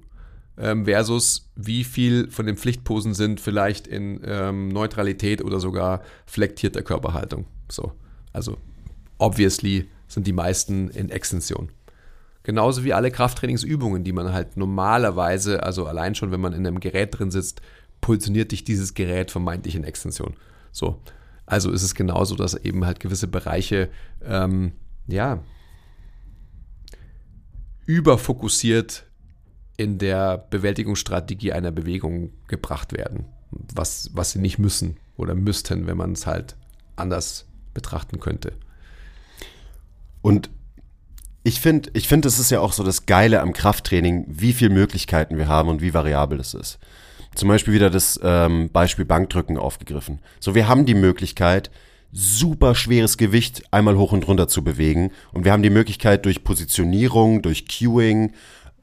[0.56, 6.82] ähm, versus wie viel von den Pflichtposen sind vielleicht in ähm, Neutralität oder sogar flektierter
[6.82, 7.46] Körperhaltung.
[7.70, 7.92] So,
[8.32, 8.56] also
[9.18, 11.70] obviously sind die meisten in Extension.
[12.42, 16.80] Genauso wie alle Krafttrainingsübungen, die man halt normalerweise, also allein schon, wenn man in einem
[16.80, 17.60] Gerät drin sitzt,
[18.00, 20.34] positioniert dich dieses Gerät vermeintlich in Extension.
[20.72, 21.00] So.
[21.44, 23.88] Also ist es genauso, dass eben halt gewisse Bereiche,
[24.22, 24.72] ähm,
[25.06, 25.42] ja,
[27.88, 29.06] überfokussiert
[29.78, 35.96] in der Bewältigungsstrategie einer Bewegung gebracht werden, was, was sie nicht müssen oder müssten, wenn
[35.96, 36.54] man es halt
[36.96, 38.52] anders betrachten könnte.
[40.20, 40.50] Und
[41.44, 44.74] ich finde, ich finde, es ist ja auch so das Geile am Krafttraining, wie viele
[44.74, 46.78] Möglichkeiten wir haben und wie variabel es ist.
[47.34, 50.20] Zum Beispiel wieder das ähm, Beispiel Bankdrücken aufgegriffen.
[50.40, 51.70] So, wir haben die Möglichkeit,
[52.12, 55.12] super schweres Gewicht einmal hoch und runter zu bewegen.
[55.32, 58.32] Und wir haben die Möglichkeit, durch Positionierung, durch Cueing,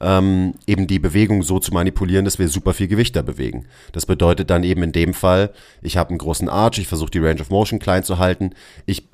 [0.00, 3.66] ähm, eben die Bewegung so zu manipulieren, dass wir super viel Gewicht da bewegen.
[3.92, 5.52] Das bedeutet dann eben in dem Fall,
[5.82, 8.50] ich habe einen großen Arch, ich versuche die Range of Motion klein zu halten,
[8.84, 9.08] ich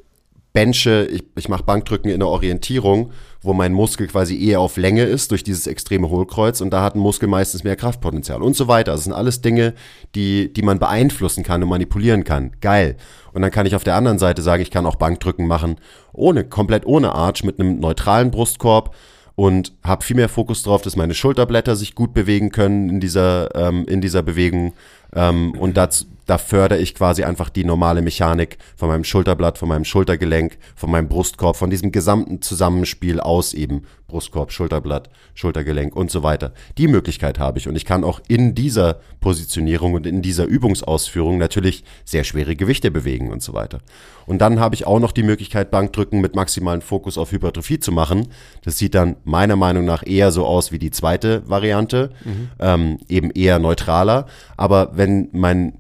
[0.53, 5.05] benche, ich, ich mache Bankdrücken in der Orientierung, wo mein Muskel quasi eher auf Länge
[5.05, 8.69] ist durch dieses extreme Hohlkreuz und da hat ein Muskel meistens mehr Kraftpotenzial und so
[8.69, 8.93] weiter.
[8.93, 9.75] Das sind alles Dinge,
[10.15, 12.53] die, die man beeinflussen kann und manipulieren kann.
[12.61, 12.97] Geil.
[13.33, 15.77] Und dann kann ich auf der anderen Seite sagen, ich kann auch Bankdrücken machen,
[16.13, 18.95] ohne, komplett ohne Arch, mit einem neutralen Brustkorb
[19.35, 23.55] und habe viel mehr Fokus drauf, dass meine Schulterblätter sich gut bewegen können in dieser,
[23.55, 24.75] ähm, in dieser Bewegung.
[25.15, 29.69] Ähm, und das, da fördere ich quasi einfach die normale Mechanik von meinem Schulterblatt, von
[29.69, 36.11] meinem Schultergelenk, von meinem Brustkorb, von diesem gesamten Zusammenspiel aus eben Brustkorb, Schulterblatt, Schultergelenk und
[36.11, 36.53] so weiter.
[36.77, 41.39] Die Möglichkeit habe ich und ich kann auch in dieser Positionierung und in dieser Übungsausführung
[41.39, 43.81] natürlich sehr schwere Gewichte bewegen und so weiter.
[44.27, 47.91] Und dann habe ich auch noch die Möglichkeit, Bankdrücken mit maximalen Fokus auf Hypertrophie zu
[47.91, 48.29] machen.
[48.63, 52.49] Das sieht dann meiner Meinung nach eher so aus wie die zweite Variante, mhm.
[52.61, 54.27] ähm, eben eher neutraler.
[54.57, 55.79] Aber wenn mein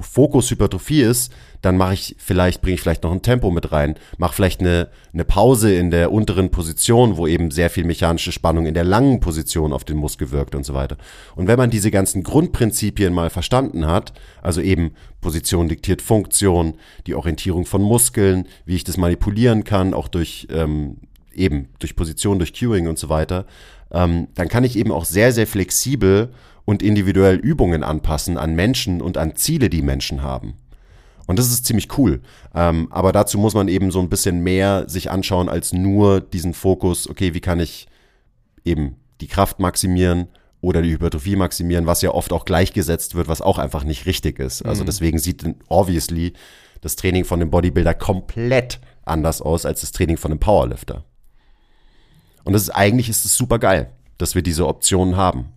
[0.00, 3.96] Fokus Hypertrophie ist, dann mache ich vielleicht, bringe ich vielleicht noch ein Tempo mit rein,
[4.18, 8.66] mache vielleicht eine, eine Pause in der unteren Position, wo eben sehr viel mechanische Spannung
[8.66, 10.96] in der langen Position auf den Muskel wirkt und so weiter.
[11.36, 14.12] Und wenn man diese ganzen Grundprinzipien mal verstanden hat,
[14.42, 16.74] also eben Position diktiert Funktion,
[17.06, 20.98] die Orientierung von Muskeln, wie ich das manipulieren kann, auch durch ähm,
[21.34, 23.46] eben durch Position, durch Cueing und so weiter,
[23.90, 26.30] ähm, dann kann ich eben auch sehr, sehr flexibel
[26.64, 30.54] und individuell Übungen anpassen an Menschen und an Ziele, die Menschen haben.
[31.26, 32.20] Und das ist ziemlich cool.
[32.54, 36.54] Ähm, aber dazu muss man eben so ein bisschen mehr sich anschauen als nur diesen
[36.54, 37.86] Fokus, okay, wie kann ich
[38.64, 40.28] eben die Kraft maximieren
[40.60, 44.38] oder die Hypertrophie maximieren, was ja oft auch gleichgesetzt wird, was auch einfach nicht richtig
[44.38, 44.62] ist.
[44.62, 44.86] Also mhm.
[44.86, 46.32] deswegen sieht obviously
[46.80, 51.04] das Training von einem Bodybuilder komplett anders aus als das Training von einem Powerlifter.
[52.44, 55.53] Und das ist eigentlich ist es super geil, dass wir diese Optionen haben.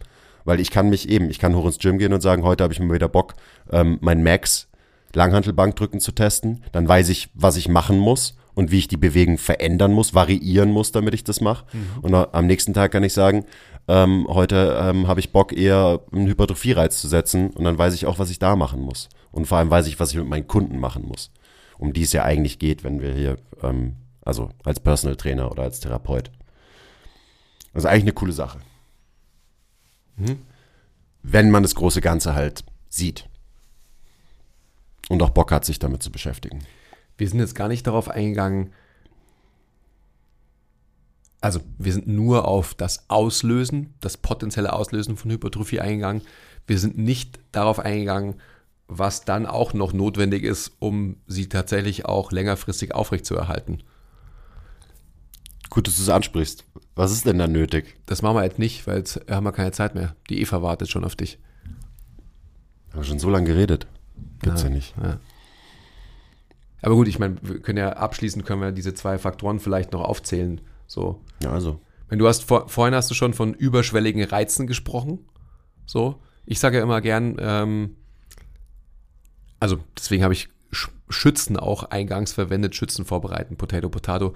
[0.48, 2.72] Weil ich kann mich eben, ich kann hoch ins Gym gehen und sagen, heute habe
[2.72, 3.34] ich mal wieder Bock,
[3.70, 4.70] ähm, mein Max
[5.14, 6.64] Langhantelbankdrücken zu testen.
[6.72, 10.72] Dann weiß ich, was ich machen muss und wie ich die Bewegung verändern muss, variieren
[10.72, 11.66] muss, damit ich das mache.
[11.74, 12.00] Mhm.
[12.02, 13.44] Und am nächsten Tag kann ich sagen,
[13.90, 18.06] ähm, heute ähm, habe ich Bock, eher einen Hypertrophie-Reiz zu setzen und dann weiß ich
[18.06, 19.10] auch, was ich da machen muss.
[19.34, 21.30] Und vor allem weiß ich, was ich mit meinen Kunden machen muss.
[21.78, 25.64] Um die es ja eigentlich geht, wenn wir hier, ähm, also als Personal Trainer oder
[25.64, 26.32] als Therapeut.
[27.74, 28.60] Das ist eigentlich eine coole Sache.
[30.18, 30.40] Mhm.
[31.24, 33.28] Wenn man das große Ganze halt sieht.
[35.10, 36.60] Und auch Bock hat, sich damit zu beschäftigen.
[37.18, 38.72] Wir sind jetzt gar nicht darauf eingegangen,
[41.42, 46.24] also wir sind nur auf das Auslösen, das potenzielle Auslösen von Hypertrophie eingegangen.
[46.66, 48.36] Wir sind nicht darauf eingegangen,
[48.88, 53.84] was dann auch noch notwendig ist, um sie tatsächlich auch längerfristig aufrechtzuerhalten.
[55.78, 56.66] Gut, dass du es ansprichst.
[56.96, 58.00] Was ist denn da nötig?
[58.08, 60.16] Das machen wir jetzt nicht, weil jetzt haben wir keine Zeit mehr.
[60.28, 61.38] Die Eva wartet schon auf dich.
[62.90, 63.86] Haben wir schon so lange geredet.
[64.42, 64.96] Gibt's ja, ja nicht.
[65.00, 65.20] Ja.
[66.82, 70.02] Aber gut, ich meine, wir können ja abschließend können wir diese zwei Faktoren vielleicht noch
[70.02, 70.62] aufzählen.
[70.88, 71.22] So.
[71.44, 71.80] Ja, also.
[72.10, 75.20] Wenn du hast vor, vorhin hast du schon von überschwelligen Reizen gesprochen.
[75.86, 76.20] So.
[76.48, 77.98] Ich sage ja immer gern, ähm,
[79.60, 80.50] also deswegen habe ich
[81.08, 84.34] Schützen auch eingangs verwendet, Schützen vorbereiten, Potato, Potato.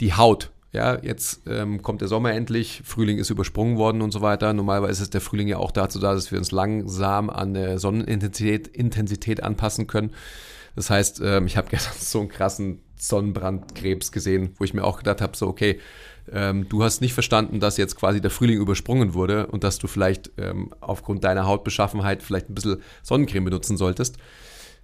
[0.00, 4.22] Die Haut ja, jetzt ähm, kommt der Sommer endlich, Frühling ist übersprungen worden und so
[4.22, 4.54] weiter.
[4.54, 8.68] Normalerweise ist der Frühling ja auch dazu da, dass wir uns langsam an der Sonnenintensität
[8.68, 10.12] Intensität anpassen können.
[10.74, 14.96] Das heißt, ähm, ich habe gestern so einen krassen Sonnenbrandkrebs gesehen, wo ich mir auch
[14.96, 15.78] gedacht habe, so okay,
[16.32, 19.88] ähm, du hast nicht verstanden, dass jetzt quasi der Frühling übersprungen wurde und dass du
[19.88, 24.16] vielleicht ähm, aufgrund deiner Hautbeschaffenheit vielleicht ein bisschen Sonnencreme benutzen solltest.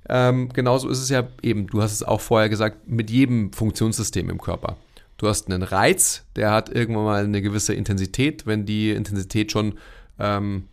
[0.09, 4.28] Ähm, genauso ist es ja eben, du hast es auch vorher gesagt, mit jedem Funktionssystem
[4.30, 4.76] im Körper.
[5.19, 8.47] Du hast einen Reiz, der hat irgendwann mal eine gewisse Intensität.
[8.47, 9.75] Wenn die Intensität schon
[10.19, 10.69] ähm,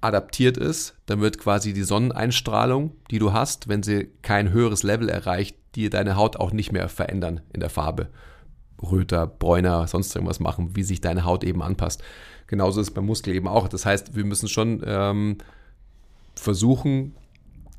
[0.00, 5.08] adaptiert ist, dann wird quasi die Sonneneinstrahlung, die du hast, wenn sie kein höheres Level
[5.08, 8.08] erreicht, die deine Haut auch nicht mehr verändern in der Farbe.
[8.82, 12.02] röter, bräuner, sonst irgendwas machen, wie sich deine Haut eben anpasst.
[12.48, 13.68] Genauso ist es beim Muskel eben auch.
[13.68, 15.38] Das heißt, wir müssen schon ähm,
[16.34, 17.14] versuchen,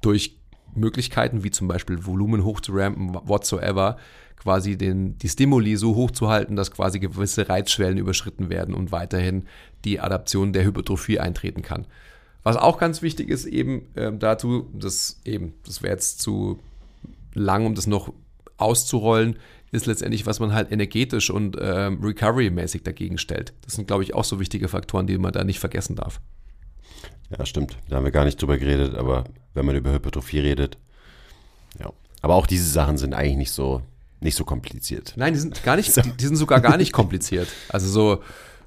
[0.02, 0.40] durch
[0.74, 3.98] Möglichkeiten wie zum Beispiel Volumen hochzurampen, whatsoever,
[4.46, 8.92] quasi den, die Stimuli so hoch zu halten, dass quasi gewisse Reizschwellen überschritten werden und
[8.92, 9.48] weiterhin
[9.86, 11.88] die Adaption der Hypertrophie eintreten kann.
[12.44, 16.60] Was auch ganz wichtig ist, eben ähm, dazu, das eben, das wäre jetzt zu
[17.34, 18.14] lang, um das noch
[18.58, 19.38] auszurollen,
[19.72, 23.52] ist letztendlich, was man halt energetisch und ähm, recovery-mäßig dagegen stellt.
[23.64, 26.22] Das sind, glaube ich, auch so wichtige Faktoren, die man da nicht vergessen darf.
[27.36, 27.78] Ja, stimmt.
[27.90, 29.24] Da haben wir gar nicht drüber geredet, aber
[29.56, 30.78] wenn man über Hypertrophie redet,
[31.80, 31.92] ja.
[32.22, 33.82] Aber auch diese Sachen sind eigentlich nicht so,
[34.26, 35.14] nicht so kompliziert.
[35.16, 37.48] Nein, die sind gar nicht, die, die sind sogar gar nicht kompliziert.
[37.70, 38.24] Also so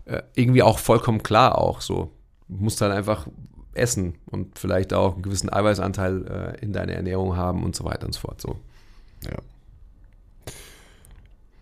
[0.06, 2.10] äh, irgendwie auch vollkommen klar auch so.
[2.48, 3.26] Du musst halt einfach
[3.74, 8.06] essen und vielleicht auch einen gewissen Eiweißanteil äh, in deiner Ernährung haben und so weiter
[8.06, 8.40] und so fort.
[8.40, 8.56] So.
[9.24, 9.36] Ja.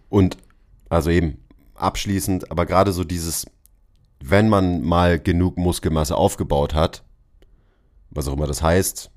[0.09, 0.37] Und
[0.89, 1.39] also eben
[1.75, 3.47] abschließend, aber gerade so dieses,
[4.21, 7.03] wenn man mal genug Muskelmasse aufgebaut hat,
[8.11, 9.11] was auch immer das heißt,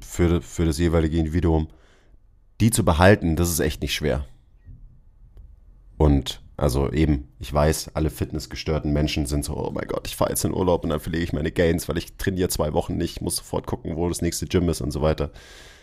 [0.00, 1.68] für, für das jeweilige Individuum,
[2.60, 4.26] die zu behalten, das ist echt nicht schwer.
[5.96, 10.30] Und also eben, ich weiß, alle fitnessgestörten Menschen sind so, oh mein Gott, ich fahre
[10.30, 13.22] jetzt in Urlaub und dann verlege ich meine Gains, weil ich trainiere zwei Wochen nicht,
[13.22, 15.30] muss sofort gucken, wo das nächste Gym ist und so weiter.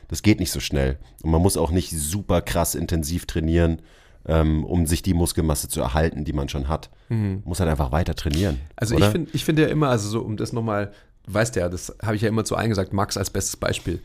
[0.07, 0.99] Das geht nicht so schnell.
[1.23, 3.82] Und man muss auch nicht super krass intensiv trainieren,
[4.28, 6.91] ähm, um sich die Muskelmasse zu erhalten, die man schon hat.
[7.09, 7.41] Mhm.
[7.43, 8.59] Muss halt einfach weiter trainieren.
[8.75, 9.07] Also oder?
[9.07, 10.93] ich finde ich find ja immer, also so, um das nochmal,
[11.25, 13.99] weißt du ja, das habe ich ja immer zu eingesagt, Max als bestes Beispiel.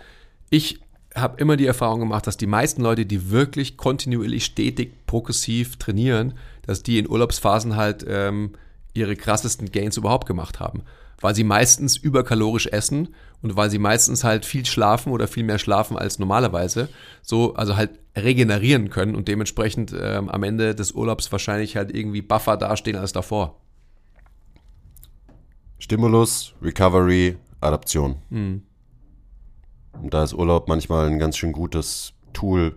[0.49, 0.81] Ich
[1.15, 6.35] habe immer die Erfahrung gemacht, dass die meisten Leute, die wirklich kontinuierlich, stetig, progressiv trainieren,
[6.63, 8.53] dass die in Urlaubsphasen halt ähm,
[8.95, 10.83] ihre krassesten Gains überhaupt gemacht haben.
[11.21, 15.59] Weil sie meistens überkalorisch essen und weil sie meistens halt viel schlafen oder viel mehr
[15.59, 16.89] schlafen als normalerweise.
[17.23, 22.23] So, also halt regenerieren können und dementsprechend ähm, am Ende des Urlaubs wahrscheinlich halt irgendwie
[22.23, 23.61] buffer dastehen als davor.
[25.79, 28.17] Stimulus, Recovery, Adaption.
[28.31, 28.63] Mhm.
[30.01, 32.77] Und da ist Urlaub manchmal ein ganz schön gutes Tool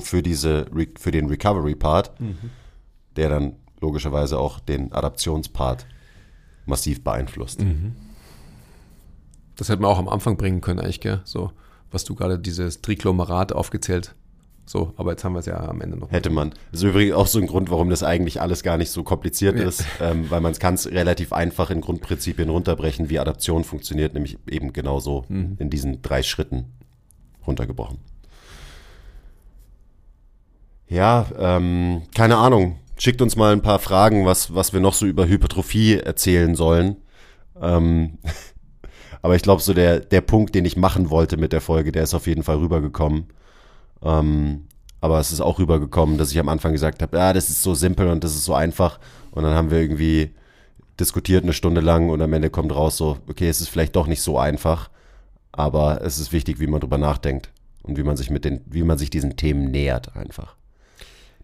[0.00, 0.66] für, diese,
[0.98, 2.50] für den Recovery-Part, mhm.
[3.16, 5.86] der dann logischerweise auch den Adaptionspart
[6.66, 7.62] massiv beeinflusst.
[7.62, 7.94] Mhm.
[9.56, 11.20] Das hätte man auch am Anfang bringen können, eigentlich, gell?
[11.24, 11.52] So,
[11.90, 14.14] was du gerade dieses Triglomerat aufgezählt
[14.68, 16.10] so, aber jetzt haben wir es ja am Ende noch.
[16.10, 16.50] Hätte man.
[16.70, 19.58] Das ist übrigens auch so ein Grund, warum das eigentlich alles gar nicht so kompliziert
[19.58, 19.66] ja.
[19.66, 24.36] ist, ähm, weil man kann es relativ einfach in Grundprinzipien runterbrechen, wie Adaption funktioniert, nämlich
[24.46, 25.56] eben genauso mhm.
[25.58, 26.66] in diesen drei Schritten
[27.46, 27.98] runtergebrochen.
[30.86, 32.78] Ja, ähm, keine Ahnung.
[32.98, 36.96] Schickt uns mal ein paar Fragen, was, was wir noch so über Hypertrophie erzählen sollen.
[37.58, 38.18] Ähm,
[39.22, 42.02] aber ich glaube, so der, der Punkt, den ich machen wollte mit der Folge, der
[42.02, 43.28] ist auf jeden Fall rübergekommen.
[44.02, 44.66] Ähm,
[45.00, 47.74] aber es ist auch rübergekommen, dass ich am Anfang gesagt habe, ja, das ist so
[47.74, 48.98] simpel und das ist so einfach.
[49.30, 50.30] Und dann haben wir irgendwie
[50.98, 54.06] diskutiert eine Stunde lang und am Ende kommt raus so, okay, es ist vielleicht doch
[54.06, 54.90] nicht so einfach,
[55.52, 57.50] aber es ist wichtig, wie man drüber nachdenkt
[57.82, 60.56] und wie man sich mit den, wie man sich diesen Themen nähert einfach.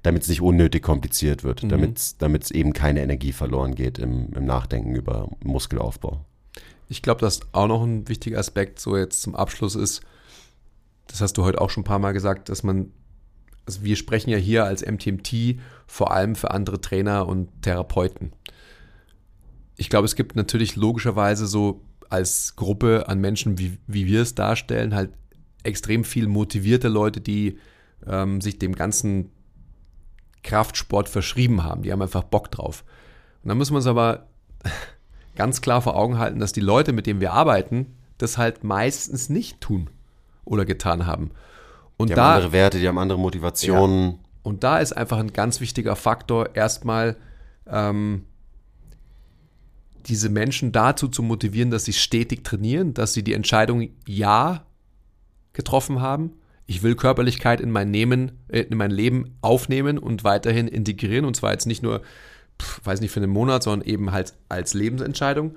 [0.03, 1.95] Damit es nicht unnötig kompliziert wird, mhm.
[2.19, 6.25] damit es eben keine Energie verloren geht im, im Nachdenken über Muskelaufbau.
[6.89, 10.03] Ich glaube, dass auch noch ein wichtiger Aspekt so jetzt zum Abschluss ist,
[11.07, 12.93] das hast du heute auch schon ein paar Mal gesagt, dass man,
[13.67, 18.33] also wir sprechen ja hier als MTMT vor allem für andere Trainer und Therapeuten.
[19.77, 24.35] Ich glaube, es gibt natürlich logischerweise so als Gruppe an Menschen, wie, wie wir es
[24.35, 25.11] darstellen, halt
[25.63, 27.59] extrem viel motivierte Leute, die
[28.07, 29.31] ähm, sich dem ganzen
[30.43, 31.83] Kraftsport verschrieben haben.
[31.83, 32.85] Die haben einfach Bock drauf.
[33.43, 34.29] Und dann müssen wir uns aber
[35.37, 39.29] ganz klar vor Augen halten, dass die Leute, mit denen wir arbeiten, das halt meistens
[39.29, 39.91] nicht tun
[40.45, 41.31] oder getan haben.
[41.97, 44.11] Und die da, haben andere Werte, die haben andere Motivationen.
[44.11, 47.17] Ja, und da ist einfach ein ganz wichtiger Faktor, erstmal
[47.67, 48.25] ähm,
[50.07, 54.67] diese Menschen dazu zu motivieren, dass sie stetig trainieren, dass sie die Entscheidung Ja
[55.53, 56.33] getroffen haben.
[56.67, 61.25] Ich will Körperlichkeit in mein, Nehmen, äh, in mein Leben aufnehmen und weiterhin integrieren.
[61.25, 62.03] Und zwar jetzt nicht nur,
[62.61, 65.57] pf, weiß nicht, für einen Monat, sondern eben halt als Lebensentscheidung.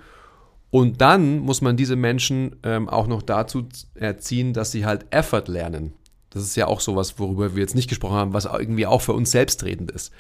[0.70, 5.46] Und dann muss man diese Menschen ähm, auch noch dazu erziehen, dass sie halt Effort
[5.48, 5.94] lernen.
[6.30, 9.14] Das ist ja auch sowas, worüber wir jetzt nicht gesprochen haben, was irgendwie auch für
[9.14, 10.12] uns selbstredend ist.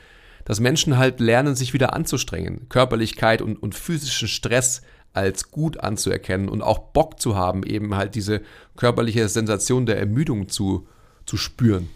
[0.45, 4.81] Dass Menschen halt lernen, sich wieder anzustrengen, Körperlichkeit und, und physischen Stress
[5.13, 8.41] als gut anzuerkennen und auch Bock zu haben, eben halt diese
[8.77, 10.87] körperliche Sensation der Ermüdung zu,
[11.25, 11.89] zu spüren.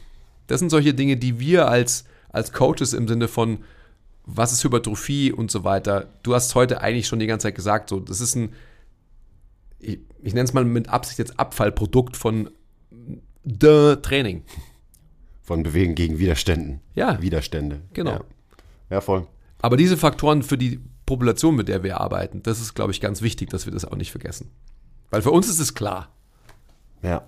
[0.48, 3.60] Das sind solche Dinge, die wir als, als Coaches im Sinne von
[4.36, 6.08] was ist Hypertrophie und so weiter.
[6.24, 8.54] Du hast heute eigentlich schon die ganze Zeit gesagt, so, das ist ein,
[9.80, 12.50] ich, ich nenne es mal mit Absicht jetzt Abfallprodukt von
[13.44, 14.44] the Training.
[15.42, 16.82] Von Bewegen gegen Widerständen.
[16.96, 17.22] Ja.
[17.22, 17.82] Widerstände.
[17.94, 18.12] Genau.
[18.12, 18.22] Ja.
[18.90, 19.28] Ja, voll.
[19.62, 23.22] Aber diese Faktoren für die Population, mit der wir arbeiten, das ist, glaube ich, ganz
[23.22, 24.50] wichtig, dass wir das auch nicht vergessen.
[25.10, 26.10] Weil für uns ist es klar.
[27.02, 27.24] Ja.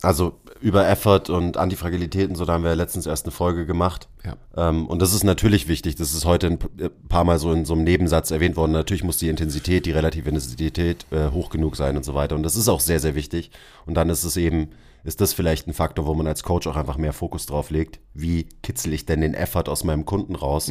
[0.00, 3.66] Also über Effort und Antifragilität und so, da haben wir ja letztens erst eine Folge
[3.66, 4.08] gemacht.
[4.24, 4.36] Ja.
[4.68, 5.96] Ähm, und das ist natürlich wichtig.
[5.96, 8.70] Das ist heute ein p- paar Mal so in so einem Nebensatz erwähnt worden.
[8.72, 12.36] Natürlich muss die Intensität, die relative Intensität äh, hoch genug sein und so weiter.
[12.36, 13.50] Und das ist auch sehr, sehr wichtig.
[13.86, 14.70] Und dann ist es eben,
[15.02, 17.98] ist das vielleicht ein Faktor, wo man als Coach auch einfach mehr Fokus drauf legt.
[18.14, 20.70] Wie kitzel ich denn den Effort aus meinem Kunden raus?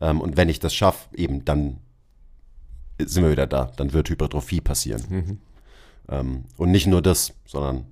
[0.00, 1.78] Ähm, und wenn ich das schaffe, eben dann
[3.00, 3.72] sind wir wieder da.
[3.76, 5.40] Dann wird Hypertrophie passieren.
[6.08, 7.86] Ähm, und nicht nur das, sondern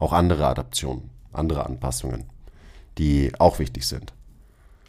[0.00, 2.24] auch andere Adaptionen, andere Anpassungen,
[2.98, 4.12] die auch wichtig sind.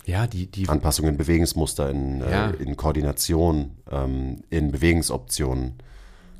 [0.05, 2.49] Ja, die, die, Anpassungen in Bewegungsmuster, in, Ja.
[2.49, 5.75] äh, in Koordination, ähm, in Bewegungsoptionen,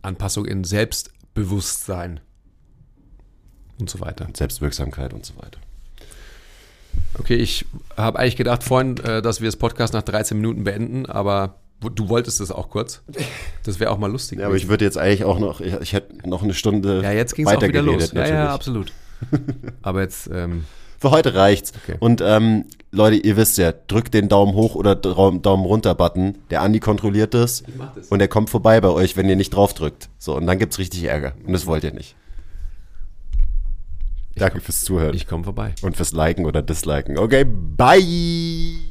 [0.01, 2.21] Anpassung in Selbstbewusstsein
[3.77, 4.27] und so weiter.
[4.35, 5.59] Selbstwirksamkeit und so weiter.
[7.19, 7.65] Okay, ich
[7.95, 11.59] habe eigentlich gedacht vorhin, äh, dass wir das Podcast nach 13 Minuten beenden, aber
[11.89, 13.01] du wolltest es auch kurz.
[13.63, 14.39] Das wäre auch mal lustig.
[14.39, 17.11] Ja, aber ich würde jetzt eigentlich auch noch, ich, ich hätte noch eine Stunde ja,
[17.11, 17.95] jetzt ging es auch wieder los.
[18.11, 18.53] weitergeredet, Ja, ja, natürlich.
[18.53, 18.93] absolut.
[19.81, 20.65] aber jetzt, ähm,
[20.99, 21.73] Für heute reicht's.
[21.83, 21.97] Okay.
[21.99, 26.37] Und ähm, Leute, ihr wisst ja, drückt den Daumen hoch oder Daumen runter Button.
[26.49, 28.07] Der Andi kontrolliert das mach das.
[28.09, 30.09] und er kommt vorbei bei euch, wenn ihr nicht drauf drückt.
[30.17, 31.33] So, und dann gibt's richtig Ärger.
[31.45, 32.15] Und das wollt ihr nicht.
[34.35, 35.75] Danke fürs Zuhören ich komme vorbei.
[35.81, 37.17] und fürs Liken oder Disliken.
[37.17, 38.90] Okay, bye!